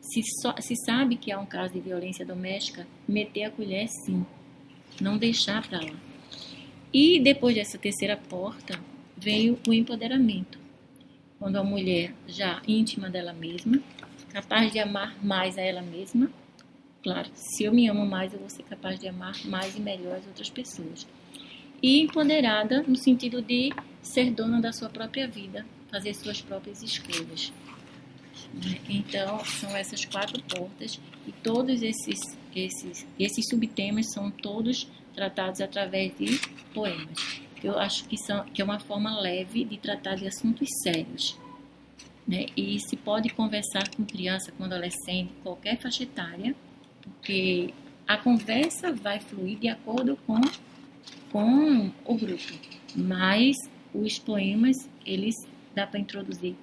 Se, 0.00 0.22
so, 0.22 0.54
se 0.60 0.74
sabe 0.76 1.16
que 1.16 1.30
há 1.30 1.38
um 1.38 1.46
caso 1.46 1.74
de 1.74 1.80
violência 1.80 2.24
doméstica, 2.24 2.86
meter 3.06 3.44
a 3.44 3.50
colher 3.50 3.88
sim, 3.88 4.24
não 5.00 5.18
deixar 5.18 5.66
para 5.66 5.80
lá. 5.80 5.96
E 6.92 7.20
depois 7.20 7.54
dessa 7.54 7.78
terceira 7.78 8.16
porta, 8.16 8.80
veio 9.16 9.58
o 9.68 9.72
empoderamento. 9.72 10.58
Quando 11.38 11.56
a 11.56 11.64
mulher 11.64 12.14
já 12.26 12.62
íntima 12.66 13.10
dela 13.10 13.32
mesma, 13.32 13.80
capaz 14.32 14.72
de 14.72 14.78
amar 14.78 15.16
mais 15.22 15.58
a 15.58 15.62
ela 15.62 15.82
mesma, 15.82 16.30
Claro, 17.02 17.30
se 17.34 17.64
eu 17.64 17.72
me 17.72 17.88
amo 17.88 18.04
mais, 18.04 18.32
eu 18.32 18.38
vou 18.38 18.50
ser 18.50 18.62
capaz 18.64 19.00
de 19.00 19.08
amar 19.08 19.34
mais 19.46 19.74
e 19.74 19.80
melhor 19.80 20.16
as 20.16 20.26
outras 20.26 20.50
pessoas. 20.50 21.06
E 21.82 22.02
empoderada 22.02 22.82
no 22.82 22.94
sentido 22.94 23.40
de 23.40 23.72
ser 24.02 24.30
dona 24.30 24.60
da 24.60 24.70
sua 24.70 24.90
própria 24.90 25.26
vida, 25.26 25.64
fazer 25.90 26.12
suas 26.12 26.42
próprias 26.42 26.82
escolhas. 26.82 27.50
Então, 28.88 29.44
são 29.44 29.76
essas 29.76 30.04
quatro 30.04 30.42
portas 30.42 31.00
e 31.26 31.32
todos 31.32 31.82
esses, 31.82 32.18
esses, 32.54 33.06
esses 33.18 33.48
subtemas 33.48 34.12
são 34.12 34.30
todos 34.30 34.88
tratados 35.14 35.60
através 35.60 36.16
de 36.18 36.38
poemas. 36.74 37.40
Eu 37.62 37.78
acho 37.78 38.04
que, 38.04 38.16
são, 38.16 38.44
que 38.46 38.60
é 38.60 38.64
uma 38.64 38.80
forma 38.80 39.20
leve 39.20 39.64
de 39.64 39.76
tratar 39.76 40.16
de 40.16 40.26
assuntos 40.26 40.68
sérios. 40.82 41.38
Né? 42.26 42.46
E 42.56 42.78
se 42.80 42.96
pode 42.96 43.28
conversar 43.30 43.88
com 43.94 44.04
criança, 44.04 44.52
com 44.52 44.64
adolescente, 44.64 45.32
qualquer 45.42 45.78
faixa 45.78 46.02
etária, 46.02 46.54
porque 47.02 47.72
a 48.06 48.16
conversa 48.16 48.92
vai 48.92 49.20
fluir 49.20 49.58
de 49.58 49.68
acordo 49.68 50.16
com, 50.26 50.40
com 51.30 51.90
o 52.04 52.14
grupo, 52.14 52.52
mas 52.94 53.56
os 53.94 54.18
poemas, 54.18 54.76
eles 55.04 55.34
dá 55.74 55.86
para 55.86 56.00
introduzir 56.00 56.56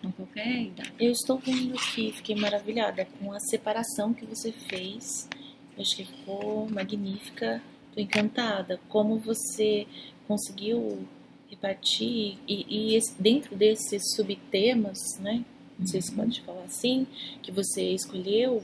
com 0.00 0.12
qualquer 0.12 0.62
idade. 0.62 0.92
Eu 0.98 1.12
estou 1.12 1.38
vendo 1.38 1.74
aqui, 1.74 2.12
fiquei 2.12 2.36
maravilhada 2.36 3.06
com 3.18 3.32
a 3.32 3.40
separação 3.40 4.14
que 4.14 4.24
você 4.24 4.52
fez. 4.52 5.28
Eu 5.76 5.82
acho 5.82 5.96
que 5.96 6.04
ficou 6.04 6.68
magnífica, 6.68 7.62
estou 7.88 8.02
encantada. 8.02 8.80
Como 8.88 9.18
você 9.18 9.86
conseguiu 10.26 11.06
repartir 11.50 12.38
e, 12.46 12.96
e 12.96 12.98
dentro 13.18 13.56
desses 13.56 14.14
subtemas, 14.14 15.18
né? 15.20 15.44
Não 15.78 15.86
sei 15.86 16.02
se 16.02 16.10
uhum. 16.10 16.16
pode 16.16 16.40
falar 16.42 16.64
assim, 16.64 17.06
que 17.42 17.52
você 17.52 17.92
escolheu, 17.92 18.62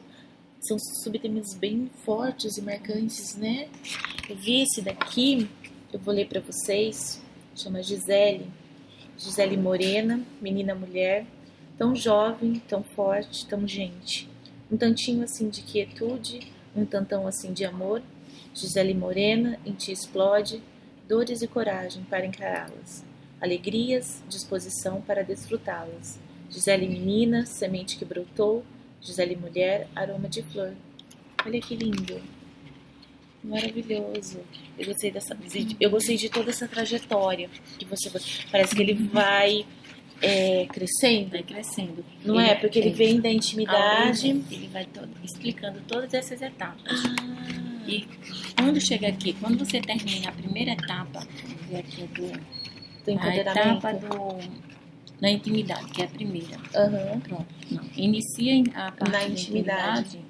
são 0.61 0.79
subtemas 0.79 1.55
bem 1.55 1.91
fortes 2.05 2.57
e 2.57 2.63
marcantes, 2.63 3.37
né? 3.37 3.69
Eu 4.29 4.37
vi 4.37 4.63
esse 4.63 4.83
daqui, 4.83 5.49
eu 5.93 5.99
vou 6.01 6.13
ler 6.13 6.27
para 6.27 6.41
vocês, 6.41 7.23
chama 7.55 7.83
Gisele. 7.83 8.47
Gisele 9.17 9.57
Morena, 9.57 10.21
menina 10.41 10.75
mulher, 10.75 11.25
tão 11.79 11.95
jovem, 11.95 12.61
tão 12.69 12.83
forte, 12.83 13.47
tão 13.47 13.67
gente. 13.67 14.29
Um 14.71 14.77
tantinho 14.77 15.23
assim 15.23 15.49
de 15.49 15.63
quietude, 15.63 16.53
um 16.75 16.85
tantão 16.85 17.27
assim 17.27 17.53
de 17.53 17.65
amor. 17.65 18.03
Gisele 18.53 18.95
Morena, 18.95 19.59
em 19.65 19.73
ti 19.73 19.93
explode 19.93 20.63
dores 21.09 21.43
e 21.43 21.47
coragem 21.47 22.03
para 22.05 22.27
encará-las, 22.27 23.05
alegrias, 23.41 24.23
disposição 24.29 25.01
para 25.01 25.23
desfrutá-las. 25.23 26.19
Gisele 26.51 26.89
menina, 26.89 27.47
semente 27.47 27.97
que 27.97 28.05
brotou, 28.05 28.65
Gisele 29.01 29.37
mulher, 29.37 29.87
aroma 29.95 30.29
de 30.29 30.43
flor. 30.43 30.73
Olha 31.45 31.61
que 31.61 31.77
lindo. 31.77 32.23
Maravilhoso. 33.45 34.41
Eu 34.79 34.87
gostei 34.87 35.11
dessa, 35.11 35.37
eu 35.79 35.91
gostei 35.91 36.17
de 36.17 36.29
toda 36.31 36.51
essa 36.51 36.67
trajetória 36.67 37.51
que 37.79 37.85
você 37.85 38.11
parece 38.51 38.75
que 38.75 38.83
ele 38.83 38.95
vai 38.95 39.67
é, 40.23 40.67
crescendo, 40.67 41.31
vai 41.31 41.43
crescendo. 41.43 42.05
Não 42.25 42.41
ele, 42.41 42.51
é 42.51 42.55
porque 42.55 42.79
ele, 42.79 42.91
vem 42.91 43.21
da 43.21 43.29
intimidade, 43.29 44.29
ele 44.51 44.69
vai 44.73 44.87
todo, 44.87 45.11
explicando 45.23 45.81
todas 45.87 46.15
essas 46.15 46.41
etapas. 46.41 47.03
Ah. 47.05 47.85
E 47.87 48.09
quando 48.57 48.81
chega 48.81 49.09
aqui, 49.09 49.35
quando 49.35 49.59
você 49.59 49.81
termina 49.81 50.31
a 50.31 50.33
primeira 50.33 50.73
etapa, 50.73 51.27
vamos 51.43 51.67
ver 51.69 51.77
aqui 51.81 52.03
do, 52.07 52.33
do 52.33 53.21
a 53.21 53.37
etapa 53.37 53.93
do 53.93 54.75
na 55.21 55.31
intimidade, 55.31 55.87
que 55.93 56.03
é 56.03 56.07
a 56.07 56.09
primeira. 56.09 56.57
Uhum. 56.57 57.21
Pronto. 57.21 57.47
Não. 57.71 57.85
Inicia 57.97 58.63
a 58.75 58.91
parte 58.91 59.11
na 59.11 59.25
intimidade. 59.25 60.01
intimidade. 60.01 60.24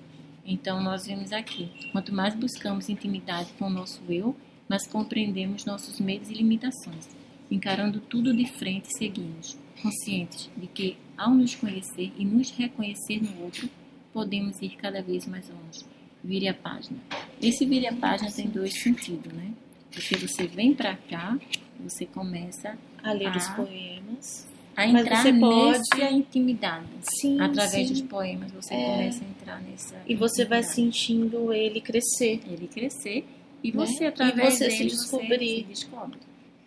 Então 0.44 0.82
nós 0.82 1.06
vemos 1.06 1.32
aqui, 1.32 1.70
quanto 1.92 2.14
mais 2.14 2.34
buscamos 2.34 2.88
intimidade 2.88 3.50
com 3.58 3.66
o 3.66 3.70
nosso 3.70 4.00
eu, 4.08 4.36
mais 4.68 4.86
compreendemos 4.86 5.64
nossos 5.64 6.00
medos 6.00 6.30
e 6.30 6.34
limitações. 6.34 7.08
Encarando 7.50 8.00
tudo 8.00 8.34
de 8.34 8.46
frente, 8.46 8.88
seguimos, 8.96 9.56
conscientes 9.82 10.50
de 10.56 10.66
que, 10.66 10.96
ao 11.16 11.30
nos 11.34 11.54
conhecer 11.54 12.12
e 12.18 12.24
nos 12.24 12.50
reconhecer 12.50 13.22
no 13.22 13.44
outro, 13.44 13.68
podemos 14.12 14.60
ir 14.60 14.76
cada 14.76 15.02
vez 15.02 15.26
mais 15.26 15.48
longe 15.48 15.84
vire 16.24 16.48
a 16.48 16.54
página. 16.54 16.98
Esse 17.40 17.66
vire 17.66 17.86
a 17.86 17.92
página 17.92 18.32
tem 18.32 18.48
dois 18.48 18.72
sentidos, 18.72 19.30
né? 19.32 19.52
Porque 19.92 20.16
você 20.16 20.46
vem 20.46 20.74
para 20.74 20.96
cá, 20.96 21.38
você 21.78 22.06
começa 22.06 22.76
a 23.02 23.12
ler 23.12 23.28
a, 23.28 23.36
os 23.36 23.48
poemas, 23.50 24.48
a 24.76 24.86
entrar 24.86 25.22
você 25.22 25.32
pode... 25.32 25.78
nessa 25.78 26.10
intimidade. 26.10 26.86
Sim, 27.02 27.40
Através 27.40 27.88
sim. 27.88 27.94
dos 27.94 28.02
poemas 28.02 28.52
você 28.52 28.74
é. 28.74 28.84
começa 28.84 29.24
a 29.24 29.28
entrar 29.28 29.62
nessa 29.62 29.96
E 30.06 30.14
você 30.14 30.42
intimidade. 30.42 30.48
vai 30.48 30.74
sentindo 30.74 31.52
ele 31.52 31.80
crescer. 31.80 32.40
Ele 32.46 32.68
crescer 32.68 33.24
e 33.62 33.72
né? 33.72 33.86
você 33.86 34.06
através 34.06 34.54
e 34.54 34.58
você 34.58 34.68
dele 34.68 34.76
se 34.76 34.96
descobrir. 34.96 35.38
Você 35.38 35.56
se 35.56 35.62
descobre. 35.64 36.18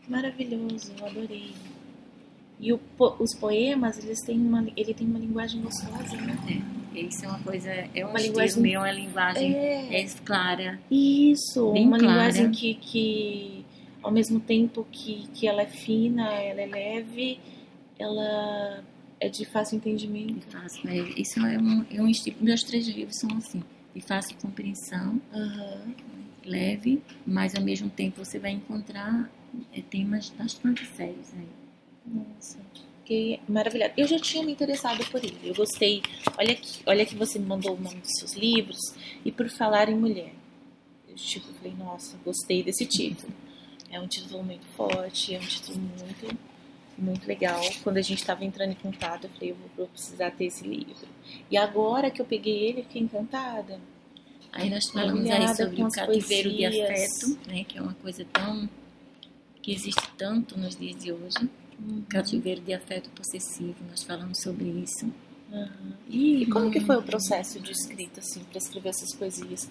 Maravilhoso, 0.08 0.94
eu 0.98 1.06
adorei. 1.06 1.52
E 2.60 2.74
o, 2.74 2.80
os 3.20 3.36
poemas, 3.36 4.04
eles 4.04 4.22
têm 4.22 4.40
uma, 4.40 4.66
ele 4.76 4.94
tem 4.94 5.06
uma 5.06 5.20
linguagem 5.20 5.62
gostosa, 5.62 6.16
né? 6.18 6.36
É. 6.96 7.00
Isso 7.00 7.26
é 7.26 7.28
uma 7.28 7.40
coisa, 7.40 7.70
é 7.70 8.04
uma 8.04 8.20
linguagem 8.20 8.60
meio, 8.60 8.80
uma 8.80 8.92
linguagem 8.92 9.56
é, 9.56 10.02
é 10.02 10.08
clara. 10.26 10.80
Isso, 10.90 11.70
uma 11.70 12.00
clara. 12.00 12.14
linguagem 12.14 12.52
que, 12.52 12.74
que 12.74 13.66
ao 14.02 14.12
mesmo 14.12 14.40
tempo 14.40 14.88
que, 14.92 15.28
que 15.34 15.48
ela 15.48 15.62
é 15.62 15.68
fina, 15.68 16.34
ela 16.34 16.62
é 16.62 16.66
leve, 16.66 17.40
ela 18.00 18.84
é 19.20 19.30
de 19.30 19.46
fácil 19.46 19.78
entendimento. 19.78 20.34
De 20.34 20.46
fácil, 20.46 20.90
é, 20.90 20.98
isso 21.20 21.40
é 21.40 21.58
um, 21.58 21.86
é 21.90 22.02
um 22.02 22.08
estilo, 22.08 22.38
meus 22.42 22.64
três 22.64 22.88
livros 22.88 23.18
são 23.18 23.30
assim, 23.38 23.64
de 23.96 24.02
fácil 24.02 24.36
compreensão, 24.42 25.22
uhum. 25.34 25.94
leve, 26.46 27.02
mas 27.26 27.56
ao 27.56 27.62
mesmo 27.62 27.90
tempo 27.90 28.24
você 28.24 28.40
vai 28.40 28.52
encontrar 28.52 29.30
é, 29.74 29.82
temas 29.82 30.30
bastante 30.30 30.86
sérios 30.86 31.34
aí. 31.34 31.48
Nossa 32.06 32.58
fiquei 33.08 33.40
maravilhada. 33.48 33.94
Eu 33.96 34.06
já 34.06 34.20
tinha 34.20 34.44
me 34.44 34.52
interessado 34.52 35.04
por 35.10 35.24
ele. 35.24 35.40
Eu 35.42 35.56
gostei. 35.56 36.04
Olha 36.38 36.54
que, 36.54 36.84
olha 36.86 37.06
que 37.06 37.16
você 37.16 37.40
me 37.40 37.46
mandou 37.46 37.76
o 37.76 37.80
nome 37.80 38.02
dos 38.02 38.12
seus 38.20 38.34
livros 38.34 38.94
e 39.24 39.32
por 39.32 39.50
falar 39.50 39.88
em 39.88 39.96
mulher. 39.96 40.34
Eu 41.08 41.16
tipo 41.16 41.48
falei, 41.54 41.74
nossa, 41.78 42.18
gostei 42.26 42.62
desse 42.62 42.86
título. 42.86 43.34
É 43.90 44.00
um 44.00 44.08
título 44.08 44.44
muito 44.44 44.66
forte, 44.76 45.34
é 45.34 45.40
um 45.40 45.46
título 45.46 45.80
muito 45.80 46.38
muito 46.98 47.28
legal. 47.28 47.62
Quando 47.84 47.98
a 47.98 48.02
gente 48.02 48.20
estava 48.20 48.44
entrando 48.44 48.72
em 48.72 48.76
contato, 48.76 49.26
eu 49.26 49.30
falei, 49.30 49.52
eu 49.52 49.58
vou 49.76 49.88
precisar 49.88 50.32
ter 50.32 50.46
esse 50.46 50.68
livro. 50.68 51.08
E 51.50 51.58
agora 51.58 52.10
que 52.10 52.22
eu 52.22 52.26
peguei 52.26 52.70
ele, 52.70 52.84
fiquei 52.84 53.02
encantada. 53.02 53.80
Aí 54.52 54.70
nós 54.70 54.90
falamos 54.90 55.30
aí 55.30 55.56
sobre 55.56 55.84
o 55.84 55.92
cativeiro 55.92 56.52
de 56.52 56.66
afeto, 56.66 57.40
né, 57.48 57.64
que 57.64 57.78
é 57.78 57.82
uma 57.82 57.94
coisa 57.96 58.26
tão 58.26 58.68
que 59.62 59.74
existe 59.74 60.10
tanto 60.18 60.58
nos 60.58 60.76
dias 60.76 61.04
de 61.04 61.12
hoje. 61.12 61.50
Uhum. 61.80 62.02
Cativeiro 62.10 62.62
de 62.62 62.74
afeto 62.74 63.10
possessivo, 63.12 63.76
nós 63.90 64.02
falamos 64.02 64.42
sobre 64.42 64.66
isso. 64.66 65.06
Uhum. 65.52 65.94
E, 66.10 66.44
e, 66.44 66.46
como 66.48 66.72
que 66.72 66.80
foi 66.80 66.98
o 66.98 67.04
processo 67.04 67.60
de 67.60 67.72
escrita, 67.72 68.20
assim, 68.20 68.44
para 68.46 68.58
escrever 68.58 68.90
essas 68.90 69.14
poesias? 69.14 69.70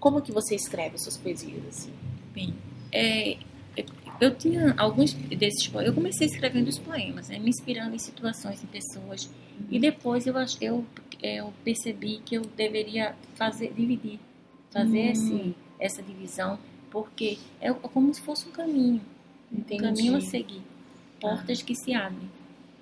Como 0.00 0.22
que 0.22 0.32
você 0.32 0.54
escreve 0.54 0.98
suas 0.98 1.16
poesias, 1.16 1.66
assim? 1.68 1.92
Bem, 2.32 2.54
é, 2.90 3.36
eu 4.22 4.32
tinha 4.32 4.72
alguns 4.78 5.12
desses 5.14 5.66
poemas, 5.66 5.88
eu 5.88 5.94
comecei 5.94 6.28
escrevendo 6.28 6.68
os 6.68 6.78
poemas, 6.78 7.28
né, 7.28 7.40
me 7.40 7.50
inspirando 7.50 7.94
em 7.94 7.98
situações, 7.98 8.62
em 8.62 8.68
pessoas, 8.68 9.28
e 9.68 9.80
depois 9.80 10.26
eu, 10.28 10.34
eu, 10.60 10.86
eu 11.20 11.52
percebi 11.64 12.20
que 12.24 12.36
eu 12.36 12.42
deveria 12.56 13.16
fazer, 13.34 13.72
dividir, 13.72 14.20
fazer 14.70 15.10
esse, 15.10 15.32
uhum. 15.32 15.54
essa 15.80 16.00
divisão, 16.00 16.56
porque 16.88 17.36
é 17.60 17.72
como 17.72 18.14
se 18.14 18.20
fosse 18.20 18.48
um 18.48 18.52
caminho, 18.52 19.00
Entendi. 19.50 19.82
um 19.82 19.88
caminho 19.88 20.16
a 20.16 20.20
seguir 20.20 20.62
portas 21.20 21.60
que 21.60 21.74
se 21.74 21.92
abrem. 21.92 22.30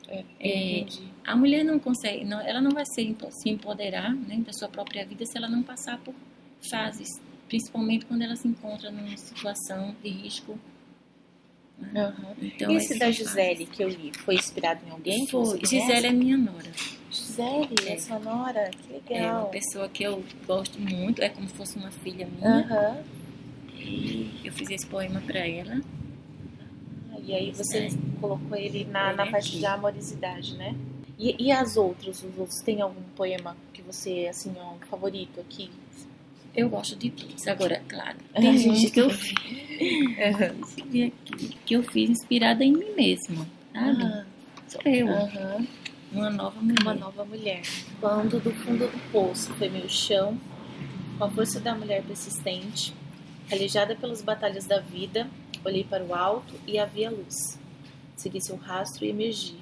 É, 0.09 0.25
é, 0.41 0.87
a 1.25 1.37
mulher 1.37 1.65
não 1.65 1.79
consegue, 1.79 2.23
não, 2.25 2.41
ela 2.41 2.61
não 2.61 2.73
vai 2.73 2.85
se, 2.85 3.17
se 3.31 3.49
empoderar 3.49 4.13
né, 4.15 4.43
da 4.45 4.53
sua 4.53 4.69
própria 4.69 5.07
vida 5.07 5.25
se 5.25 5.39
ela 5.39 5.49
não 5.49 5.63
passar 5.63 5.99
por 6.01 6.15
fases, 6.71 7.09
principalmente 7.49 8.05
quando 8.05 8.23
ela 8.23 8.37
se 8.37 8.47
encontra 8.47 8.91
numa 8.91 9.17
situação 9.17 9.97
de 10.03 10.11
risco. 10.11 10.59
Uhum. 11.81 12.35
Então, 12.41 12.71
Esse 12.73 12.99
da 12.99 13.11
Gisele 13.11 13.67
que 13.67 13.83
eu 13.83 13.89
li, 13.89 14.13
foi 14.25 14.35
inspirado 14.35 14.81
em 14.87 14.91
alguém? 14.91 15.27
Foi. 15.27 15.59
Gisele 15.65 16.07
é 16.07 16.13
minha 16.13 16.37
nora. 16.37 16.71
Gisele, 17.11 17.89
é. 17.89 17.99
sua 17.99 18.19
nora, 18.19 18.71
que 18.71 18.93
legal. 18.93 19.29
É 19.29 19.33
uma 19.33 19.47
pessoa 19.47 19.89
que 19.89 20.05
eu 20.05 20.23
gosto 20.47 20.81
muito, 20.81 21.23
é 21.23 21.29
como 21.29 21.49
se 21.49 21.55
fosse 21.55 21.77
uma 21.79 21.91
filha 21.91 22.27
minha. 22.27 22.49
Uhum. 22.49 23.21
E 23.77 24.41
eu 24.45 24.53
fiz 24.53 24.71
esse 24.71 24.87
poema 24.87 25.21
para 25.21 25.41
ela. 25.41 25.81
E 27.25 27.35
aí 27.35 27.53
você 27.53 27.87
é. 27.87 27.91
colocou 28.21 28.57
ele 28.57 28.85
na, 28.85 29.13
na 29.13 29.27
parte 29.27 29.59
de 29.59 29.67
amorosidade, 29.67 30.57
né? 30.57 30.75
E, 31.19 31.37
e 31.39 31.53
as 31.53 31.77
outras, 31.77 32.23
os 32.23 32.39
outros, 32.39 32.61
tem 32.61 32.81
algum 32.81 33.03
poema 33.15 33.57
que 33.73 33.83
você, 33.83 34.27
assim, 34.29 34.55
é 34.57 34.63
um 34.63 34.79
favorito 34.89 35.41
aqui? 35.41 35.71
Eu 36.55 36.69
gosto 36.69 36.97
de 36.97 37.11
todos. 37.11 37.47
Agora, 37.47 37.83
claro, 37.89 38.19
tem 38.35 38.59
gente 38.59 38.91
que 38.91 39.01
eu 39.01 39.11
fiz, 39.11 39.35
que 41.65 41.75
eu 41.75 41.83
fiz 41.85 42.11
inspirada 42.11 42.65
em 42.65 42.73
mim 42.73 42.93
mesma, 42.97 43.47
sabe? 43.73 44.03
Uhum. 44.03 44.25
Sou 44.69 44.81
eu. 44.85 45.07
Uhum. 45.07 45.67
Uma 46.13 46.31
nova 46.31 46.61
mulher. 46.61 46.83
Uma 46.83 46.95
nova 46.95 47.25
mulher. 47.25 47.63
Quando 48.01 48.41
do 48.41 48.51
fundo 48.51 48.89
do 48.89 49.13
poço 49.13 49.53
foi 49.55 49.69
meu 49.69 49.89
chão, 49.89 50.39
Com 51.19 51.25
a 51.25 51.31
força 51.31 51.61
da 51.61 51.75
mulher 51.75 52.03
persistente, 52.03 52.95
calejada 53.49 53.95
pelas 53.95 54.23
batalhas 54.23 54.67
da 54.67 54.81
vida, 54.81 55.29
olhei 55.65 55.85
para 55.85 56.03
o 56.03 56.15
alto 56.15 56.55
e 56.67 56.79
havia 56.79 57.11
luz. 57.11 57.59
Segui 58.17 58.41
seu 58.41 58.57
rastro 58.57 59.05
e 59.05 59.11
emergi. 59.11 59.57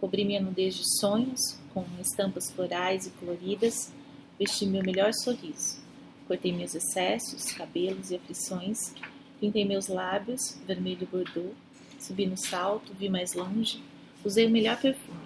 Cobri 0.00 0.24
minha 0.24 0.40
nudez 0.40 0.74
de 0.74 0.98
sonhos, 1.00 1.58
com 1.74 1.84
estampas 2.00 2.50
florais 2.50 3.06
e 3.06 3.10
coloridas, 3.10 3.92
vesti 4.38 4.66
meu 4.66 4.84
melhor 4.84 5.12
sorriso. 5.14 5.87
Cortei 6.28 6.52
meus 6.52 6.74
excessos, 6.74 7.52
cabelos 7.52 8.10
e 8.10 8.16
aflições, 8.16 8.92
pintei 9.40 9.64
meus 9.64 9.88
lábios, 9.88 10.58
vermelho 10.66 11.08
bordô, 11.10 11.52
subi 11.98 12.26
no 12.26 12.36
salto, 12.36 12.92
vi 12.92 13.08
mais 13.08 13.32
longe, 13.32 13.82
usei 14.22 14.46
o 14.46 14.50
melhor 14.50 14.78
perfume, 14.78 15.18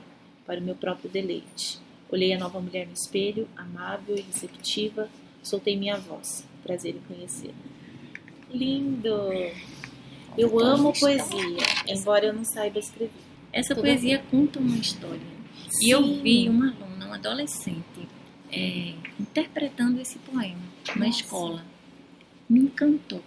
para 0.47 0.61
o 0.61 0.63
meu 0.63 0.77
próprio 0.77 1.11
deleite. 1.11 1.81
Olhei 2.09 2.33
a 2.33 2.39
nova 2.39 2.61
mulher 2.61 2.87
no 2.87 2.93
espelho, 2.93 3.49
amável 3.57 4.17
e 4.17 4.21
receptiva, 4.21 5.09
soltei 5.43 5.77
minha 5.77 5.99
voz. 5.99 6.47
Prazer 6.63 6.95
em 6.95 7.01
conhecê-la. 7.01 7.55
Lindo! 8.49 9.33
Eu 10.39 10.59
amo 10.61 10.93
poesia, 10.93 11.67
embora 11.89 12.27
eu 12.27 12.33
não 12.33 12.45
saiba 12.45 12.79
escrever. 12.79 13.11
Essa 13.53 13.75
poesia 13.75 14.23
conta 14.31 14.59
uma 14.61 14.77
história. 14.77 15.21
Sim. 15.69 15.87
E 15.87 15.91
eu 15.91 16.23
vi 16.23 16.49
uma 16.49 16.71
aluna, 16.71 17.07
uma 17.07 17.15
adolescente, 17.17 17.83
é, 18.53 18.93
interpretando 19.19 20.01
esse 20.01 20.19
poema 20.19 20.61
Nossa. 20.87 20.99
na 20.99 21.09
escola. 21.09 21.65
Me 22.49 22.61
encantou. 22.61 23.23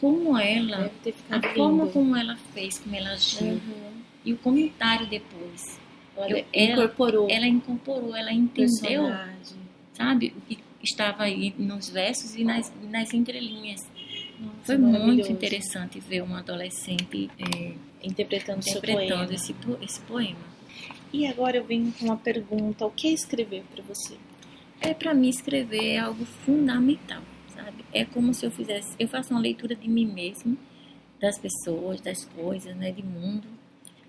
Como 0.00 0.36
ela, 0.36 0.90
a 1.30 1.36
lindo. 1.36 1.48
forma 1.54 1.86
como 1.88 2.16
ela 2.16 2.36
fez, 2.54 2.78
como 2.78 2.94
ela 2.94 3.10
agiu, 3.10 3.54
uhum. 3.54 3.92
e 4.24 4.32
o 4.32 4.38
comentário 4.38 5.06
depois. 5.06 5.78
Ela, 6.16 6.30
eu, 6.30 6.44
ela 6.52 6.72
incorporou. 6.72 7.30
Ela 7.30 7.46
incorporou, 7.46 8.16
ela 8.16 8.32
entendeu, 8.32 9.04
personagem. 9.04 9.58
sabe, 9.94 10.34
o 10.36 10.40
que 10.40 10.58
estava 10.82 11.24
aí 11.24 11.54
nos 11.58 11.88
versos 11.90 12.34
e 12.34 12.44
nas, 12.44 12.72
nas 12.82 13.12
entrelinhas. 13.12 13.86
Nossa, 14.38 14.54
Foi 14.64 14.78
muito 14.78 15.30
interessante 15.30 16.00
ver 16.00 16.22
uma 16.22 16.38
adolescente 16.38 17.30
é, 17.38 17.72
interpretando, 18.02 18.66
interpretando 18.66 19.32
esse, 19.32 19.54
esse 19.82 20.00
poema. 20.00 20.50
E 21.12 21.26
agora 21.26 21.58
eu 21.58 21.64
venho 21.64 21.92
com 21.92 22.06
uma 22.06 22.16
pergunta: 22.16 22.86
o 22.86 22.90
que 22.90 23.08
é 23.08 23.12
escrever 23.12 23.64
para 23.74 23.84
você? 23.84 24.16
É 24.80 24.94
para 24.94 25.12
mim 25.12 25.28
escrever 25.28 25.94
é 25.94 25.98
algo 25.98 26.24
fundamental, 26.24 27.22
sabe? 27.54 27.84
É 27.92 28.04
como 28.04 28.32
se 28.32 28.46
eu 28.46 28.50
fizesse, 28.50 28.94
eu 28.98 29.08
faço 29.08 29.30
uma 29.32 29.40
leitura 29.40 29.74
de 29.74 29.88
mim 29.88 30.06
mesmo, 30.06 30.56
das 31.20 31.38
pessoas, 31.38 32.00
das 32.00 32.24
coisas, 32.24 32.74
né, 32.76 32.90
de 32.90 33.02
mundo, 33.02 33.46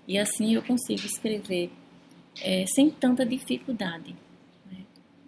e 0.08 0.18
assim 0.18 0.54
eu 0.54 0.62
consigo 0.62 1.04
escrever 1.04 1.70
é, 2.40 2.64
sem 2.66 2.90
tanta 2.90 3.24
dificuldade. 3.26 4.16
Né? 4.70 4.78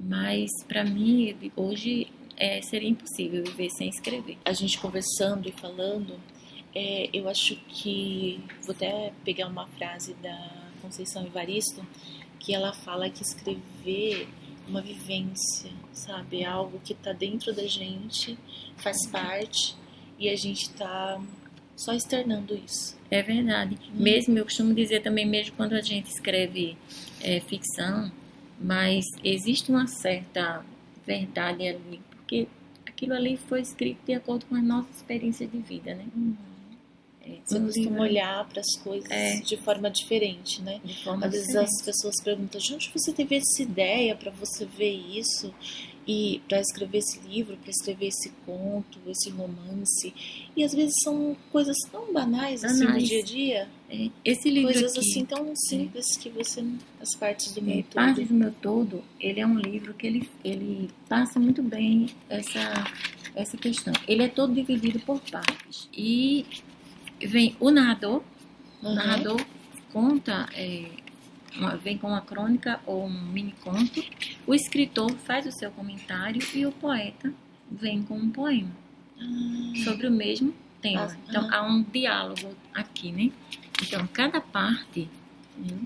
Mas 0.01 0.51
para 0.67 0.83
mim 0.83 1.37
hoje 1.55 2.09
é, 2.37 2.61
seria 2.63 2.89
impossível 2.89 3.45
viver 3.45 3.69
sem 3.71 3.89
escrever. 3.89 4.39
A 4.45 4.53
gente 4.53 4.79
conversando 4.79 5.49
e 5.49 5.53
falando, 5.53 6.19
é, 6.75 7.09
eu 7.13 7.29
acho 7.29 7.57
que 7.69 8.43
vou 8.63 8.75
até 8.75 9.13
pegar 9.25 9.47
uma 9.47 9.67
frase 9.67 10.15
da 10.15 10.65
Conceição 10.83 11.25
Evaristo 11.27 11.87
que 12.41 12.55
ela 12.55 12.73
fala 12.73 13.09
que 13.09 13.23
escrever 13.23 14.29
uma 14.67 14.81
vivência, 14.81 15.71
sabe? 15.93 16.43
É 16.43 16.47
algo 16.47 16.81
que 16.85 16.93
está 16.93 17.13
dentro 17.13 17.55
da 17.55 17.67
gente, 17.67 18.39
faz 18.77 19.07
parte 19.07 19.77
e 20.19 20.29
a 20.29 20.37
gente 20.37 20.63
está 20.63 21.21
só 21.77 21.93
externando 21.93 22.55
isso. 22.55 22.97
É 23.11 23.23
verdade. 23.23 23.77
Hum. 23.89 24.03
Mesmo, 24.03 24.39
eu 24.39 24.45
costumo 24.45 24.75
dizer 24.75 25.01
também, 25.03 25.27
mesmo 25.27 25.57
quando 25.57 25.75
a 25.75 25.81
gente 25.81 26.11
escreve 26.11 26.77
é, 27.21 27.41
ficção, 27.41 28.11
mas 28.61 29.05
existe 29.23 29.71
uma 29.71 29.87
certa 29.87 30.65
verdade 31.07 31.69
ali, 31.69 32.01
porque 32.11 32.49
aquilo 32.87 33.15
ali 33.15 33.37
foi 33.37 33.61
escrito 33.61 33.99
de 34.07 34.15
acordo 34.15 34.47
com 34.47 34.55
a 34.55 34.63
nossa 34.63 34.91
experiência 34.91 35.47
de 35.47 35.59
vida, 35.59 35.95
né? 35.95 36.05
Hum. 36.17 36.35
É, 37.27 37.39
você 37.45 37.59
um 37.59 37.67
costuma 37.67 38.01
olhar 38.03 38.47
para 38.47 38.61
as 38.61 38.77
coisas 38.77 39.11
é. 39.11 39.41
de 39.41 39.57
forma 39.57 39.91
diferente, 39.91 40.61
né? 40.61 40.81
Forma 41.03 41.27
Às 41.27 41.33
vezes 41.33 41.47
diferente. 41.49 41.71
as 41.71 41.83
pessoas 41.83 42.21
perguntam: 42.23 42.61
de 42.61 42.75
onde 42.75 42.91
você 42.95 43.13
teve 43.13 43.37
essa 43.37 43.63
ideia 43.63 44.15
para 44.15 44.31
você 44.31 44.67
ver 44.67 44.93
isso? 44.93 45.53
E 46.07 46.43
para 46.47 46.61
escrever 46.61 46.99
esse 46.99 47.19
livro, 47.21 47.57
para 47.57 47.71
escrever 47.71 48.09
esse 48.09 48.31
conto, 48.45 48.99
esse 49.07 49.31
romance. 49.31 50.13
E 50.55 50.63
às 50.63 50.75
vezes 50.75 50.93
são 51.03 51.35
coisas 51.51 51.79
tão 51.91 52.13
banais, 52.13 52.61
banais. 52.61 52.83
assim 52.83 52.85
no 52.85 52.99
dia 52.99 53.21
a 53.21 53.25
dia. 53.25 53.69
É. 53.89 54.11
Esse 54.23 54.51
livro 54.51 54.71
coisas 54.71 54.93
aqui, 54.93 55.01
assim 55.01 55.25
tão 55.25 55.51
é. 55.51 55.55
simples 55.55 56.17
que 56.19 56.29
você 56.29 56.63
as 57.01 57.15
partes 57.15 57.55
do 57.55 57.63
meu 57.63 57.79
é, 57.79 57.83
todo. 57.83 57.95
Partes 57.95 58.29
do 58.29 58.35
meu 58.35 58.53
todo, 58.53 59.03
ele 59.19 59.41
é 59.41 59.47
um 59.47 59.59
livro 59.59 59.95
que 59.95 60.07
ele 60.07 60.29
ele 60.45 60.91
passa 61.09 61.41
muito 61.41 61.63
bem 61.63 62.11
essa 62.29 62.85
essa 63.35 63.57
questão. 63.57 63.95
Ele 64.07 64.25
é 64.25 64.29
todo 64.29 64.53
dividido 64.53 65.01
por 65.01 65.19
partes. 65.21 65.89
E 65.91 66.45
vem 67.21 67.57
o 67.61 67.71
narrador, 67.71 68.23
uhum. 68.83 68.93
o 68.93 68.95
narrador 68.95 69.45
conta, 69.93 70.49
é, 70.55 70.91
uma, 71.57 71.77
vem 71.77 71.97
com 71.97 72.09
uma 72.09 72.21
crônica 72.21 72.81
ou 72.85 73.07
um 73.07 73.11
mini 73.11 73.55
conto, 73.63 74.05
o 74.47 74.55
escritor 74.55 75.11
faz 75.19 75.47
o 75.47 75.53
seu 75.53 75.71
comentário 75.71 76.41
e 76.55 76.67
o 76.67 76.73
poeta 76.73 77.33
vem 77.71 78.03
com 78.03 78.17
um 78.17 78.31
poema 78.31 78.71
uhum. 79.21 79.75
sobre 79.85 80.07
o 80.07 80.11
mesmo 80.11 80.55
tema. 80.81 81.07
Uhum. 81.07 81.17
Então 81.29 81.55
há 81.55 81.63
um 81.63 81.83
diálogo 81.83 82.55
aqui, 82.75 83.13
né? 83.13 83.31
Então 83.83 84.07
cada 84.13 84.41
parte 84.41 85.09
né, 85.57 85.79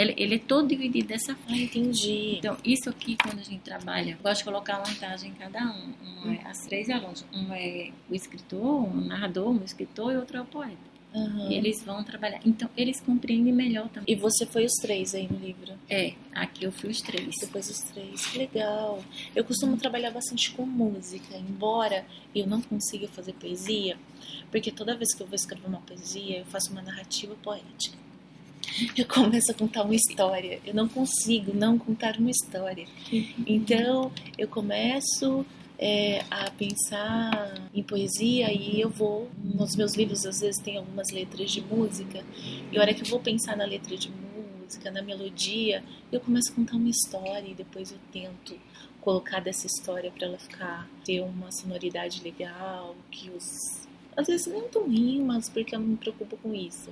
ele, 0.00 0.14
ele, 0.16 0.34
é 0.36 0.38
todo 0.38 0.66
dividido 0.66 1.08
dessa 1.08 1.34
forma. 1.34 1.56
Ah, 1.56 1.60
entendi. 1.60 2.36
Então, 2.38 2.56
isso 2.64 2.88
aqui, 2.88 3.16
quando 3.22 3.38
a 3.38 3.42
gente 3.42 3.60
trabalha, 3.60 4.12
eu 4.12 4.18
gosto 4.22 4.38
de 4.38 4.44
colocar 4.44 4.78
uma 4.78 4.84
vantagem 4.84 5.30
em 5.30 5.34
cada 5.34 5.60
um. 5.60 5.94
um 6.24 6.32
é, 6.32 6.40
as 6.46 6.58
três 6.60 6.88
alunos. 6.88 7.24
Um 7.32 7.52
é 7.52 7.90
o 8.08 8.14
escritor, 8.14 8.84
um 8.88 9.04
narrador, 9.04 9.50
um 9.50 9.62
escritor 9.62 10.12
e 10.12 10.16
outro 10.16 10.38
é 10.38 10.40
o 10.40 10.44
poeta. 10.46 10.90
Uhum. 11.12 11.50
Eles 11.50 11.82
vão 11.82 12.02
trabalhar. 12.02 12.40
Então, 12.46 12.70
eles 12.76 13.00
compreendem 13.00 13.52
melhor 13.52 13.88
também. 13.88 14.14
E 14.14 14.16
você 14.18 14.46
foi 14.46 14.64
os 14.64 14.74
três 14.80 15.14
aí 15.14 15.28
no 15.30 15.38
livro? 15.38 15.74
É, 15.88 16.14
aqui 16.32 16.64
eu 16.64 16.72
fui 16.72 16.88
os 16.88 17.02
três. 17.02 17.34
Depois 17.38 17.68
os 17.68 17.80
três. 17.80 18.24
Que 18.26 18.38
legal. 18.38 19.02
Eu 19.36 19.44
costumo 19.44 19.76
trabalhar 19.76 20.12
bastante 20.12 20.50
com 20.52 20.64
música, 20.64 21.36
embora 21.36 22.06
eu 22.34 22.46
não 22.46 22.62
consiga 22.62 23.06
fazer 23.08 23.34
poesia, 23.34 23.98
porque 24.50 24.70
toda 24.70 24.96
vez 24.96 25.14
que 25.14 25.22
eu 25.22 25.26
vou 25.26 25.34
escrever 25.34 25.66
uma 25.66 25.80
poesia, 25.80 26.38
eu 26.38 26.46
faço 26.46 26.70
uma 26.72 26.80
narrativa 26.80 27.34
poética 27.42 28.09
eu 28.96 29.06
começo 29.06 29.50
a 29.50 29.54
contar 29.54 29.82
uma 29.82 29.94
história. 29.94 30.60
Eu 30.64 30.74
não 30.74 30.88
consigo 30.88 31.54
não 31.54 31.78
contar 31.78 32.16
uma 32.18 32.30
história. 32.30 32.86
Então, 33.46 34.12
eu 34.38 34.48
começo 34.48 35.44
é, 35.78 36.22
a 36.30 36.50
pensar 36.50 37.54
em 37.74 37.82
poesia 37.82 38.52
e 38.52 38.80
eu 38.80 38.90
vou. 38.90 39.30
Nos 39.42 39.74
meus 39.76 39.94
livros, 39.94 40.26
às 40.26 40.40
vezes, 40.40 40.60
tem 40.60 40.76
algumas 40.76 41.10
letras 41.10 41.50
de 41.50 41.60
música, 41.62 42.24
e 42.70 42.78
a 42.78 42.80
hora 42.80 42.94
que 42.94 43.02
eu 43.02 43.06
vou 43.06 43.20
pensar 43.20 43.56
na 43.56 43.64
letra 43.64 43.96
de 43.96 44.10
música, 44.10 44.90
na 44.90 45.02
melodia, 45.02 45.82
eu 46.12 46.20
começo 46.20 46.52
a 46.52 46.54
contar 46.54 46.76
uma 46.76 46.90
história 46.90 47.48
e 47.48 47.54
depois 47.54 47.90
eu 47.90 47.98
tento 48.12 48.56
colocar 49.00 49.40
dessa 49.40 49.66
história 49.66 50.10
para 50.10 50.26
ela 50.26 50.38
ficar 50.38 50.88
ter 51.04 51.22
uma 51.22 51.50
sonoridade 51.50 52.22
legal, 52.22 52.94
que 53.10 53.30
os 53.30 53.88
às 54.16 54.26
vezes 54.26 54.46
nem 54.46 54.62
tão 54.68 54.88
rimas, 54.88 55.48
porque 55.48 55.74
eu 55.74 55.80
não 55.80 55.88
me 55.88 55.96
preocupo 55.96 56.36
com 56.36 56.54
isso, 56.54 56.90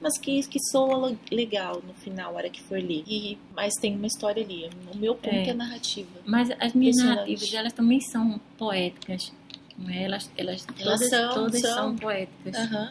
mas 0.00 0.16
que, 0.18 0.42
que 0.48 0.58
soa 0.58 1.16
legal 1.30 1.82
no 1.86 1.94
final, 1.94 2.32
a 2.32 2.36
hora 2.36 2.50
que 2.50 2.62
for 2.62 2.78
ler. 2.78 3.04
E, 3.06 3.38
mas 3.54 3.74
tem 3.74 3.94
uma 3.94 4.06
história 4.06 4.42
ali. 4.42 4.70
O 4.92 4.96
meu 4.96 5.14
ponto 5.14 5.34
é, 5.34 5.48
é 5.48 5.54
narrativa. 5.54 6.08
Mas 6.24 6.50
as 6.58 6.72
minhas 6.72 6.96
narrativas, 6.96 7.52
elas 7.52 7.72
também 7.72 8.00
são 8.00 8.40
poéticas. 8.56 9.32
É? 9.88 10.04
Elas, 10.04 10.30
elas, 10.36 10.66
elas 10.78 11.00
todas, 11.00 11.10
são, 11.10 11.34
todas 11.34 11.60
são. 11.60 11.74
são 11.74 11.96
poéticas. 11.96 12.56
Uhum. 12.56 12.88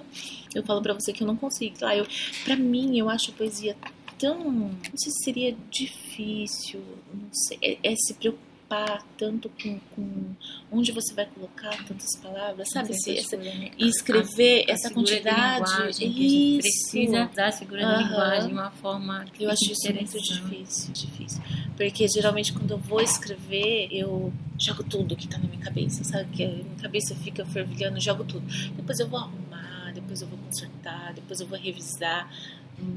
Eu 0.55 0.63
falo 0.63 0.81
para 0.81 0.93
você 0.93 1.13
que 1.13 1.23
eu 1.23 1.27
não 1.27 1.35
consigo. 1.35 1.75
Ah, 1.83 1.95
eu, 1.95 2.05
pra 2.43 2.55
mim, 2.55 2.97
eu 2.97 3.09
acho 3.09 3.31
a 3.31 3.33
poesia 3.33 3.75
tão. 4.17 4.51
Não 4.51 4.71
sei 4.95 5.11
se 5.11 5.23
seria 5.23 5.55
difícil, 5.69 6.81
não 7.13 7.29
sei, 7.31 7.57
é, 7.61 7.91
é 7.91 7.95
se 7.95 8.13
preocupar 8.13 8.48
preocupar 8.69 9.03
tanto 9.17 9.49
com, 9.49 9.79
com 9.95 10.35
onde 10.71 10.91
você 10.91 11.13
vai 11.13 11.25
colocar 11.25 11.75
tantas 11.85 12.15
palavras, 12.17 12.69
sabe? 12.69 12.93
Se, 12.93 13.17
essa, 13.17 13.35
né? 13.35 13.71
e 13.77 13.87
escrever 13.87 14.65
a, 14.67 14.71
a 14.71 14.73
essa 14.75 14.91
quantidade. 14.91 15.89
isso. 15.99 16.59
precisa 16.61 17.29
usar 17.31 17.47
a 17.47 17.51
figura 17.51 17.85
uhum. 17.85 17.97
de 17.97 18.03
linguagem 18.03 18.47
de 18.47 18.53
uma 18.53 18.71
forma 18.71 19.25
que 19.25 19.43
Eu 19.43 19.49
acho 19.49 19.71
isso 19.71 19.93
muito 19.93 20.21
difícil, 20.21 20.93
difícil. 20.93 21.41
Porque 21.75 22.07
geralmente 22.07 22.53
quando 22.53 22.71
eu 22.71 22.77
vou 22.77 23.01
escrever, 23.01 23.89
eu 23.91 24.31
jogo 24.57 24.83
tudo 24.83 25.15
que 25.15 25.27
tá 25.27 25.37
na 25.39 25.47
minha 25.47 25.61
cabeça, 25.61 26.03
sabe? 26.03 26.29
Que 26.35 26.43
a 26.43 26.49
minha 26.49 26.75
cabeça 26.81 27.15
fica 27.15 27.45
fervilhando, 27.45 27.99
jogo 27.99 28.23
tudo. 28.23 28.45
Depois 28.75 28.99
eu 28.99 29.07
vou 29.07 29.19
arrumar, 29.19 29.91
depois 29.93 30.21
eu 30.21 30.27
vou 30.27 30.37
consertar, 30.37 31.13
depois 31.13 31.41
eu 31.41 31.47
vou 31.47 31.57
revisar 31.57 32.29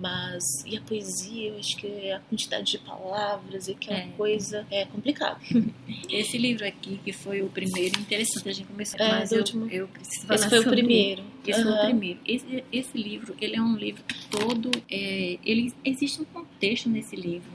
mas 0.00 0.64
e 0.66 0.76
a 0.76 0.80
poesia, 0.80 1.50
eu 1.50 1.58
acho 1.58 1.76
que 1.76 1.86
é 1.86 2.14
a 2.14 2.20
quantidade 2.20 2.72
de 2.72 2.78
palavras 2.78 3.68
e 3.68 3.72
aquela 3.72 3.98
é. 3.98 4.08
coisa 4.16 4.66
é 4.70 4.84
complicado. 4.84 5.40
Esse 6.10 6.38
livro 6.38 6.66
aqui, 6.66 7.00
que 7.04 7.12
foi 7.12 7.42
o 7.42 7.48
primeiro, 7.48 8.00
interessante, 8.00 8.48
a 8.48 8.52
gente 8.52 8.66
começou, 8.66 9.00
é, 9.00 9.08
mas 9.08 9.32
eu, 9.32 9.38
último... 9.38 9.66
eu 9.70 9.88
preciso 9.88 10.26
falar 10.26 10.40
Esse 10.40 10.48
foi 10.48 10.58
o 10.60 10.68
primeiro. 10.68 11.24
Esse 11.46 11.60
uhum. 11.60 11.66
foi 11.66 11.76
o 11.76 11.84
primeiro. 11.84 12.20
Esse, 12.26 12.64
esse 12.72 12.98
livro, 12.98 13.34
ele 13.40 13.56
é 13.56 13.62
um 13.62 13.76
livro 13.76 14.02
todo, 14.30 14.70
é, 14.90 15.38
ele 15.44 15.72
existe 15.84 16.20
um 16.20 16.24
contexto 16.24 16.88
nesse 16.88 17.16
livro. 17.16 17.50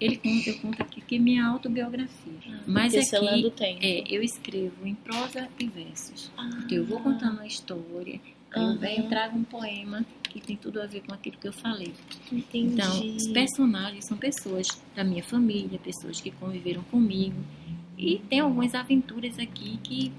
ele 0.00 0.16
conta, 0.16 0.50
eu 0.50 0.58
conto 0.58 0.82
aqui 0.82 1.00
que 1.00 1.16
é 1.16 1.18
minha 1.18 1.46
autobiografia. 1.46 2.32
Ah, 2.48 2.62
Mas 2.66 2.92
tecelando 2.92 3.48
aqui 3.48 3.56
tempo. 3.56 3.78
é, 3.82 4.04
eu 4.08 4.22
escrevo 4.22 4.86
em 4.86 4.94
prosa 4.94 5.48
e 5.58 5.66
versos. 5.66 6.30
Ah. 6.36 6.50
Então 6.64 6.78
eu 6.78 6.84
vou 6.84 7.00
contando 7.00 7.34
uma 7.34 7.46
história, 7.46 8.20
aí 8.54 8.62
eu 8.64 8.78
venho 8.78 9.08
trago 9.08 9.38
um 9.38 9.44
poema 9.44 10.04
que 10.22 10.40
tem 10.40 10.56
tudo 10.56 10.80
a 10.80 10.86
ver 10.86 11.02
com 11.02 11.12
aquilo 11.12 11.36
que 11.36 11.46
eu 11.48 11.52
falei. 11.52 11.92
Entendi. 12.30 12.74
Então, 12.74 13.16
os 13.16 13.28
personagens 13.28 14.06
são 14.06 14.16
pessoas 14.16 14.66
da 14.96 15.04
minha 15.04 15.22
família, 15.22 15.78
pessoas 15.78 16.20
que 16.20 16.30
conviveram 16.30 16.82
comigo. 16.84 17.36
E 17.98 18.18
tem 18.30 18.40
algumas 18.40 18.74
aventuras 18.74 19.38
aqui 19.38 19.78
que 19.82 20.12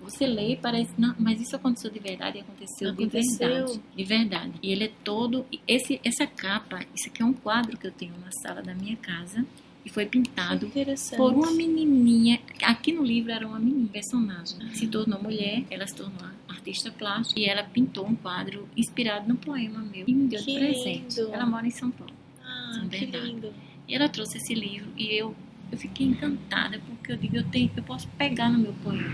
você 0.00 0.26
lê 0.26 0.52
e 0.52 0.56
parece, 0.56 0.92
não, 0.98 1.14
mas 1.18 1.40
isso 1.40 1.56
aconteceu 1.56 1.90
de 1.90 1.98
verdade 1.98 2.36
e 2.38 2.40
aconteceu, 2.42 2.90
Aconteceu. 2.90 3.22
de 3.22 3.38
verdade. 3.38 3.80
De 3.96 4.04
verdade. 4.04 4.52
E 4.62 4.70
ele 4.70 4.84
é 4.84 4.92
todo. 5.02 5.46
Esse, 5.66 6.00
essa 6.04 6.26
capa, 6.26 6.80
isso 6.94 7.08
aqui 7.08 7.22
é 7.22 7.24
um 7.24 7.32
quadro 7.32 7.76
que 7.78 7.86
eu 7.86 7.92
tenho 7.92 8.12
na 8.22 8.30
sala 8.30 8.62
da 8.62 8.74
minha 8.74 8.96
casa 8.96 9.46
e 9.84 9.88
foi 9.88 10.06
pintado 10.06 10.70
por 11.16 11.32
uma 11.32 11.50
menininha. 11.50 12.40
Aqui 12.62 12.92
no 12.92 13.02
livro 13.02 13.32
era 13.32 13.46
uma 13.46 13.58
menina, 13.58 13.88
personagem. 13.88 14.58
Se 14.74 14.86
tornou 14.86 15.22
mulher, 15.22 15.64
ela 15.70 15.86
se 15.86 15.94
tornou 15.94 16.22
artista 16.64 16.90
plástica 16.90 17.38
e 17.38 17.44
ela 17.44 17.62
pintou 17.62 18.06
um 18.06 18.14
quadro 18.16 18.66
inspirado 18.76 19.28
no 19.28 19.36
poema 19.36 19.80
meu 19.80 20.04
e 20.06 20.14
me 20.14 20.28
deu 20.28 20.40
de 20.40 20.46
Que 20.46 20.58
presente. 20.58 21.20
lindo. 21.20 21.34
Ela 21.34 21.44
mora 21.46 21.66
em 21.66 21.70
São 21.70 21.90
Paulo. 21.90 22.14
Ah, 22.42 22.72
São 22.74 22.88
que 22.88 23.04
lindo. 23.04 23.52
E 23.86 23.94
ela 23.94 24.08
trouxe 24.08 24.38
esse 24.38 24.54
livro 24.54 24.88
e 24.96 25.12
eu, 25.14 25.34
eu 25.70 25.76
fiquei 25.76 26.06
encantada 26.06 26.80
porque 26.86 27.12
eu 27.12 27.16
digo, 27.16 27.36
eu, 27.36 27.44
tenho, 27.44 27.70
eu 27.76 27.82
posso 27.82 28.08
pegar 28.16 28.48
no 28.48 28.58
meu 28.58 28.72
poema. 28.82 29.04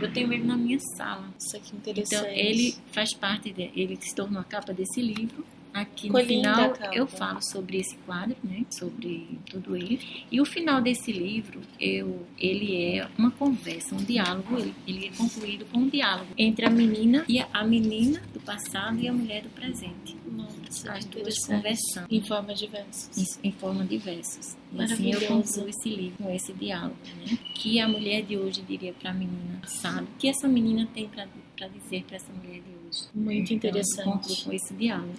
Eu 0.00 0.12
tenho 0.12 0.32
ele 0.32 0.44
na 0.44 0.56
minha 0.56 0.78
sala. 0.96 1.28
Isso 1.38 1.56
aqui 1.56 1.72
é 1.74 1.76
interessante. 1.76 2.14
Então 2.22 2.30
ele 2.30 2.76
faz 2.92 3.12
parte, 3.14 3.52
de, 3.52 3.70
ele 3.74 3.96
se 4.00 4.14
tornou 4.14 4.40
a 4.40 4.44
capa 4.44 4.72
desse 4.72 5.00
livro. 5.02 5.44
Aqui 5.76 6.06
Ficou 6.06 6.20
no 6.22 6.26
final 6.26 6.72
eu 6.92 7.06
falo 7.06 7.42
sobre 7.42 7.76
esse 7.78 7.94
quadro, 7.98 8.34
né? 8.42 8.64
Sobre 8.70 9.38
tudo 9.50 9.76
ele. 9.76 10.00
E 10.32 10.40
o 10.40 10.44
final 10.46 10.80
desse 10.80 11.12
livro, 11.12 11.60
eu, 11.78 12.26
ele 12.38 12.82
é 12.96 13.06
uma 13.18 13.30
conversa, 13.30 13.94
um 13.94 13.98
diálogo. 14.02 14.56
Ele, 14.58 14.74
ele 14.86 15.06
é 15.08 15.10
concluído 15.10 15.66
com 15.66 15.78
um 15.80 15.88
diálogo 15.88 16.30
entre 16.38 16.64
a 16.64 16.70
menina 16.70 17.24
e 17.28 17.38
a, 17.40 17.46
a 17.52 17.62
menina 17.62 18.22
do 18.32 18.40
passado 18.40 18.98
e 18.98 19.06
a 19.06 19.12
mulher 19.12 19.42
do 19.42 19.50
presente. 19.50 20.16
Nossa, 20.26 20.92
As 20.92 21.04
duas 21.04 21.38
conversando 21.46 22.06
Em 22.10 22.22
formas 22.22 22.58
diversas. 22.58 23.38
em, 23.42 23.48
em 23.48 23.52
forma 23.52 23.84
de 23.84 23.98
versos. 23.98 24.56
E 24.72 24.82
assim 24.82 25.12
eu 25.12 25.20
concluo 25.28 25.68
esse 25.68 25.88
livro 25.90 26.16
com 26.24 26.30
esse 26.34 26.52
diálogo, 26.54 26.96
né? 27.18 27.38
Que 27.54 27.80
a 27.80 27.86
mulher 27.88 28.22
de 28.22 28.38
hoje 28.38 28.62
diria 28.62 28.94
para 28.94 29.10
a 29.10 29.14
menina. 29.14 29.60
O 29.62 30.16
que 30.18 30.28
essa 30.28 30.48
menina 30.48 30.88
tem 30.94 31.06
para 31.08 31.68
dizer 31.68 32.04
para 32.04 32.16
essa 32.16 32.32
mulher 32.32 32.62
de 32.62 32.70
hoje? 32.86 33.08
Muito 33.14 33.52
Então, 33.52 33.70
eu 33.70 33.76
interessante. 33.76 34.04
concluo 34.04 34.44
com 34.44 34.52
esse 34.52 34.74
diálogo. 34.74 35.12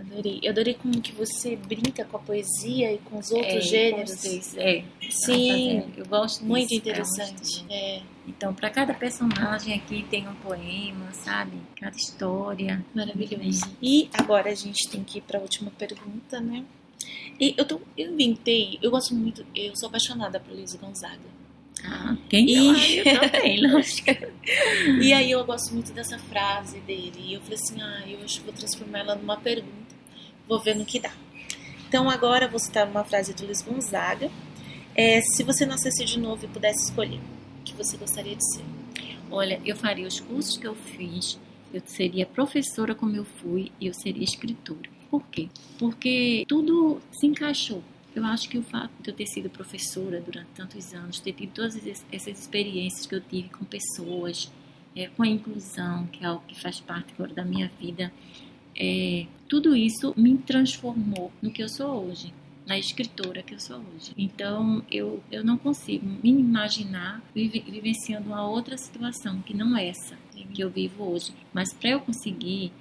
Adorei. 0.00 0.40
Eu 0.42 0.50
adorei 0.52 0.74
como 0.74 1.00
que 1.00 1.12
você 1.12 1.56
brinca 1.56 2.04
com 2.04 2.16
a 2.16 2.20
poesia 2.20 2.92
e 2.92 2.98
com 2.98 3.18
os 3.18 3.30
outros 3.30 3.54
É, 3.54 3.60
gêneros. 3.60 4.10
vocês, 4.10 4.56
É, 4.56 4.82
Sim, 5.10 5.92
eu 5.96 6.06
gosto 6.06 6.44
muito 6.44 6.68
disso, 6.68 6.78
interessante. 6.80 7.64
É, 7.68 8.02
Então, 8.26 8.54
para 8.54 8.70
cada 8.70 8.94
personagem 8.94 9.74
aqui 9.74 10.04
tem 10.08 10.26
um 10.28 10.34
poema, 10.36 11.12
sabe? 11.12 11.56
Cada 11.78 11.96
história. 11.96 12.84
maravilhoso. 12.94 13.64
E 13.82 14.08
agora 14.12 14.50
a 14.50 14.54
gente 14.54 14.88
tem 14.88 15.02
que 15.02 15.18
ir 15.18 15.22
para 15.22 15.38
a 15.38 15.42
última 15.42 15.70
pergunta, 15.72 16.40
né? 16.40 16.64
E 17.40 17.54
eu, 17.56 17.64
tô, 17.64 17.80
eu 17.96 18.12
inventei, 18.12 18.78
eu 18.82 18.90
gosto 18.90 19.14
muito, 19.14 19.44
eu 19.54 19.74
sou 19.74 19.88
apaixonada 19.88 20.38
por 20.38 20.52
Luiz 20.54 20.74
Gonzaga. 20.74 21.18
Ah, 21.84 22.16
quem 22.28 22.48
E-? 22.48 23.00
Ah, 23.00 23.14
eu 23.14 23.20
também, 23.30 23.60
lógico. 23.66 24.10
E 25.00 25.12
aí 25.12 25.30
eu 25.30 25.44
gosto 25.44 25.72
muito 25.72 25.92
dessa 25.92 26.18
frase 26.18 26.80
dele. 26.80 27.18
E 27.18 27.34
eu 27.34 27.40
falei 27.40 27.56
assim, 27.56 27.80
ah, 27.80 28.02
eu 28.08 28.22
acho 28.24 28.40
que 28.40 28.46
vou 28.46 28.54
transformar 28.54 29.00
ela 29.00 29.14
numa 29.14 29.36
pergunta. 29.36 29.94
Vou 30.48 30.60
ver 30.60 30.74
no 30.74 30.84
que 30.84 30.98
dá. 30.98 31.12
Então 31.88 32.08
agora 32.08 32.46
eu 32.46 32.50
vou 32.50 32.58
citar 32.58 32.86
uma 32.86 33.04
frase 33.04 33.34
do 33.34 33.44
Luiz 33.44 33.62
Gonzaga. 33.62 34.30
É, 34.94 35.20
se 35.20 35.42
você 35.42 35.64
nascesse 35.64 36.04
de 36.04 36.18
novo 36.18 36.44
e 36.44 36.48
pudesse 36.48 36.90
escolher, 36.90 37.20
o 37.60 37.62
que 37.64 37.74
você 37.74 37.96
gostaria 37.96 38.36
de 38.36 38.44
ser? 38.54 38.64
Olha, 39.30 39.60
eu 39.64 39.76
faria 39.76 40.06
os 40.06 40.18
cursos 40.18 40.56
que 40.56 40.66
eu 40.66 40.74
fiz, 40.74 41.38
eu 41.72 41.80
seria 41.86 42.26
professora 42.26 42.94
como 42.94 43.14
eu 43.14 43.24
fui 43.24 43.70
e 43.80 43.86
eu 43.86 43.94
seria 43.94 44.24
escritora. 44.24 44.90
Por 45.10 45.24
quê? 45.28 45.48
Porque 45.78 46.44
tudo 46.48 47.00
se 47.12 47.26
encaixou. 47.26 47.82
Eu 48.14 48.24
acho 48.24 48.48
que 48.48 48.58
o 48.58 48.62
fato 48.62 48.90
de 49.02 49.10
eu 49.10 49.14
ter 49.14 49.26
sido 49.26 49.48
professora 49.48 50.20
durante 50.20 50.48
tantos 50.48 50.92
anos, 50.92 51.20
ter 51.20 51.32
tido 51.32 51.52
todas 51.52 51.76
es- 51.86 52.04
essas 52.10 52.40
experiências 52.40 53.06
que 53.06 53.14
eu 53.14 53.20
tive 53.20 53.48
com 53.50 53.64
pessoas, 53.64 54.50
é, 54.96 55.06
com 55.08 55.22
a 55.22 55.28
inclusão, 55.28 56.06
que 56.08 56.24
é 56.24 56.26
algo 56.26 56.42
que 56.46 56.60
faz 56.60 56.80
parte 56.80 57.12
agora 57.14 57.32
da 57.32 57.44
minha 57.44 57.70
vida, 57.80 58.12
é, 58.76 59.26
tudo 59.48 59.76
isso 59.76 60.12
me 60.16 60.36
transformou 60.38 61.30
no 61.40 61.50
que 61.50 61.62
eu 61.62 61.68
sou 61.68 62.04
hoje, 62.06 62.32
na 62.66 62.78
escritora 62.78 63.42
que 63.42 63.54
eu 63.54 63.60
sou 63.60 63.78
hoje. 63.94 64.12
Então, 64.16 64.84
eu, 64.90 65.22
eu 65.30 65.44
não 65.44 65.56
consigo 65.56 66.06
me 66.22 66.30
imaginar 66.30 67.22
vive- 67.34 67.60
vivenciando 67.68 68.28
uma 68.28 68.46
outra 68.48 68.76
situação 68.76 69.40
que 69.42 69.54
não 69.54 69.76
essa 69.76 70.16
que 70.52 70.60
eu 70.62 70.70
vivo 70.70 71.04
hoje. 71.04 71.32
Mas 71.52 71.72
para 71.72 71.90
eu 71.90 72.00
conseguir 72.00 72.72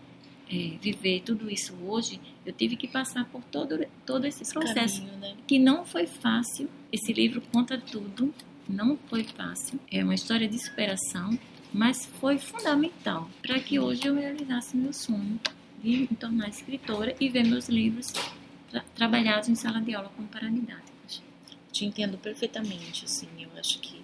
é, 0.52 0.78
viver 0.82 1.22
tudo 1.22 1.50
isso 1.50 1.76
hoje, 1.86 2.20
eu 2.46 2.52
tive 2.52 2.76
que 2.76 2.88
passar 2.88 3.26
por 3.26 3.44
todo, 3.44 3.86
todo 4.06 4.26
esse 4.26 4.52
processo 4.52 5.02
Caminho, 5.02 5.20
né? 5.20 5.36
que 5.48 5.60
não 5.60 5.86
foi 5.86 6.08
fácil. 6.08 6.70
Esse 6.92 7.14
livro 7.14 7.42
conta 7.54 7.78
tudo, 7.78 8.34
não 8.68 8.98
foi 9.08 9.24
fácil. 9.24 9.80
É 9.92 10.04
uma 10.04 10.16
história 10.16 10.48
de 10.48 10.58
superação, 10.58 11.38
mas 11.72 12.06
foi 12.20 12.40
fundamental 12.40 13.30
para 13.42 13.60
que 13.60 13.80
hoje 13.80 14.08
eu 14.08 14.16
realizasse 14.16 14.76
meu 14.76 14.92
sonho 14.92 15.40
de 15.84 15.98
me 15.98 16.08
tornar 16.08 16.50
escritora 16.50 17.16
e 17.20 17.30
ver 17.30 17.46
meus 17.46 17.70
livros 17.70 18.12
tra 18.70 18.84
trabalhados 18.96 19.50
em 19.50 19.56
sala 19.56 19.80
de 19.80 19.94
aula 19.94 20.12
como 20.16 20.28
paradidáticos. 20.28 21.22
Te 21.72 21.86
entendo 21.86 22.18
perfeitamente, 22.18 23.06
assim, 23.06 23.28
eu 23.40 23.50
acho 23.58 23.80
que 23.80 23.99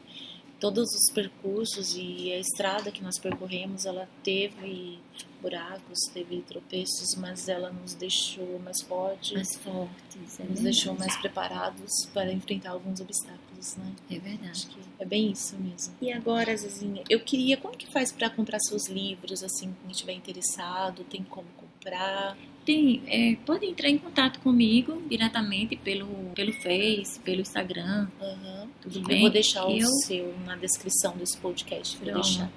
todos 0.66 0.96
os 0.96 1.14
percursos 1.14 1.96
e 1.96 2.34
a 2.34 2.40
estrada 2.40 2.92
que 2.92 3.04
nós 3.04 3.20
percorremos, 3.20 3.86
ela 3.86 4.10
teve 4.24 4.98
buracos, 5.40 6.00
teve 6.12 6.42
tropeços, 6.42 7.14
mas 7.20 7.48
ela 7.48 7.72
nos 7.72 7.94
deixou 7.94 8.58
mais 8.58 8.82
fortes, 8.82 9.34
Mais 9.34 9.56
fortes, 9.58 10.40
é 10.40 10.44
nos 10.44 10.62
deixou 10.62 10.96
mais 10.96 11.16
preparados 11.18 12.08
para 12.12 12.34
enfrentar 12.34 12.72
alguns 12.72 13.00
obstáculos, 13.00 13.76
né? 13.76 13.94
É 14.10 14.18
verdade. 14.18 14.76
É 14.98 15.06
bem 15.06 15.32
isso 15.32 15.56
mesmo. 15.58 15.94
E 16.02 16.12
agora, 16.12 16.58
Zezinha, 16.58 17.04
eu 17.08 17.20
queria, 17.20 17.58
como 17.58 17.78
que 17.78 17.86
faz 17.86 18.12
para 18.12 18.28
comprar 18.32 18.58
seus 18.60 18.88
livros, 18.88 19.44
assim, 19.44 19.72
quem 19.84 19.92
estiver 19.92 20.14
interessado, 20.14 21.04
tem 21.04 21.24
como 21.24 21.48
comprar? 21.58 22.36
Tem, 22.66 23.04
é, 23.08 23.36
pode 23.46 23.66
entrar 23.66 23.90
em 23.90 23.98
contato 23.98 24.40
comigo 24.40 25.02
diretamente 25.08 25.76
pelo, 25.76 26.08
pelo 26.34 26.52
Face, 26.54 27.20
pelo 27.20 27.42
Instagram, 27.42 28.08
Aham. 28.20 28.68
tudo 28.82 29.00
Eu 29.00 29.04
bem? 29.06 29.22
vou 29.22 29.30
deixar 29.30 29.68
o 29.68 29.72
Eu- 29.78 29.88
seu 29.88 30.34
na 30.46 30.56
descrição 30.56 31.16
desse 31.16 31.38
podcast, 31.38 31.96
vou 31.98 32.06
Pronto. 32.08 32.24
deixar. 32.24 32.52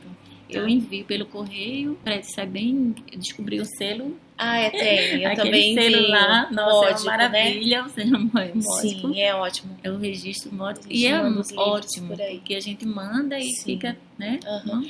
Eu 0.49 0.66
envio 0.66 1.05
pelo 1.05 1.27
correio, 1.27 1.99
parece 2.03 2.33
ser 2.33 2.47
bem. 2.47 2.94
Eu 3.12 3.18
descobri 3.18 3.61
o 3.61 3.66
selo. 3.66 4.16
Ah, 4.38 4.57
é, 4.59 4.70
tem. 4.70 5.22
Eu 5.24 5.35
também 5.35 5.74
vi. 5.74 6.07
lá, 6.09 6.48
nossa, 6.53 6.74
Módico, 6.92 7.01
é 7.01 7.03
uma 7.03 7.16
maravilha, 7.29 7.85
o 7.85 7.88
selo 7.88 8.11
Né? 8.18 8.31
módico. 8.55 9.09
Sim, 9.12 9.20
é 9.20 9.35
ótimo. 9.35 9.77
É 9.83 9.90
o 9.90 9.98
registro 9.98 10.55
módico. 10.55 10.87
E 10.88 11.07
é 11.07 11.20
ótimo, 11.57 12.09
por 12.09 12.22
aí. 12.22 12.37
porque 12.38 12.55
a 12.55 12.61
gente 12.61 12.87
manda 12.87 13.37
e 13.38 13.51
Sim. 13.51 13.64
fica, 13.64 13.96
né? 14.16 14.38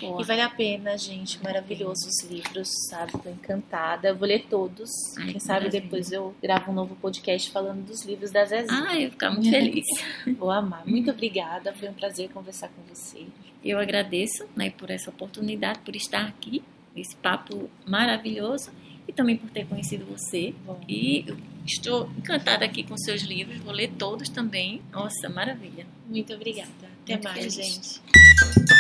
Boa. 0.01 0.21
E 0.21 0.25
vale 0.25 0.43
a 0.43 0.51
pena, 0.51 0.99
gente. 0.99 1.43
Maravilhosos 1.43 2.05
os 2.07 2.31
livros, 2.31 2.69
sabe? 2.91 3.13
Tô 3.13 3.31
encantada. 3.31 4.09
Eu 4.09 4.17
vou 4.17 4.29
ler 4.29 4.45
todos. 4.51 4.91
Ai, 5.17 5.25
Quem 5.25 5.35
que 5.35 5.41
sabe 5.41 5.61
maravilha. 5.61 5.81
depois 5.83 6.13
eu 6.13 6.35
gravo 6.43 6.71
um 6.71 6.75
novo 6.75 6.95
podcast 6.97 7.51
falando 7.51 7.87
dos 7.87 8.05
livros 8.05 8.31
da 8.31 8.45
Zezinha. 8.45 8.85
Ah, 8.87 8.95
eu 8.97 9.03
vou 9.03 9.11
ficar 9.13 9.31
muito 9.31 9.49
feliz. 9.49 9.87
Vou 10.39 10.51
amar. 10.51 10.87
Muito 10.87 11.11
obrigada. 11.11 11.73
Foi 11.73 11.89
um 11.89 11.95
prazer 11.95 12.29
conversar 12.31 12.69
com 12.69 12.83
você. 12.95 13.25
Eu 13.65 13.79
agradeço 13.79 14.45
né, 14.55 14.71
por 14.71 14.91
essa 14.91 15.09
oportunidade, 15.11 15.79
por 15.81 15.97
estar 15.97 16.27
aqui, 16.27 16.63
esse 16.95 17.17
papo 17.17 17.69
maravilhoso 17.87 18.71
também 19.19 19.37
por 19.37 19.51
ter 19.51 19.67
conhecido 19.67 20.05
você. 20.07 20.55
Bom, 20.65 20.81
E 20.89 21.27
estou 21.67 22.09
encantada 22.17 22.65
aqui 22.65 22.85
com 22.85 22.97
seus 22.97 23.23
livros, 23.23 23.59
vou 23.59 23.73
ler 23.73 23.91
todos 23.99 24.29
também. 24.29 24.81
Nossa, 24.93 25.29
maravilha. 25.29 25.85
muito 26.09 26.33
obrigada. 26.33 26.71
Até 27.03 27.15
Muito 27.15 27.25
mais, 27.25 27.55
feliz. 27.55 28.01
gente. 28.01 28.78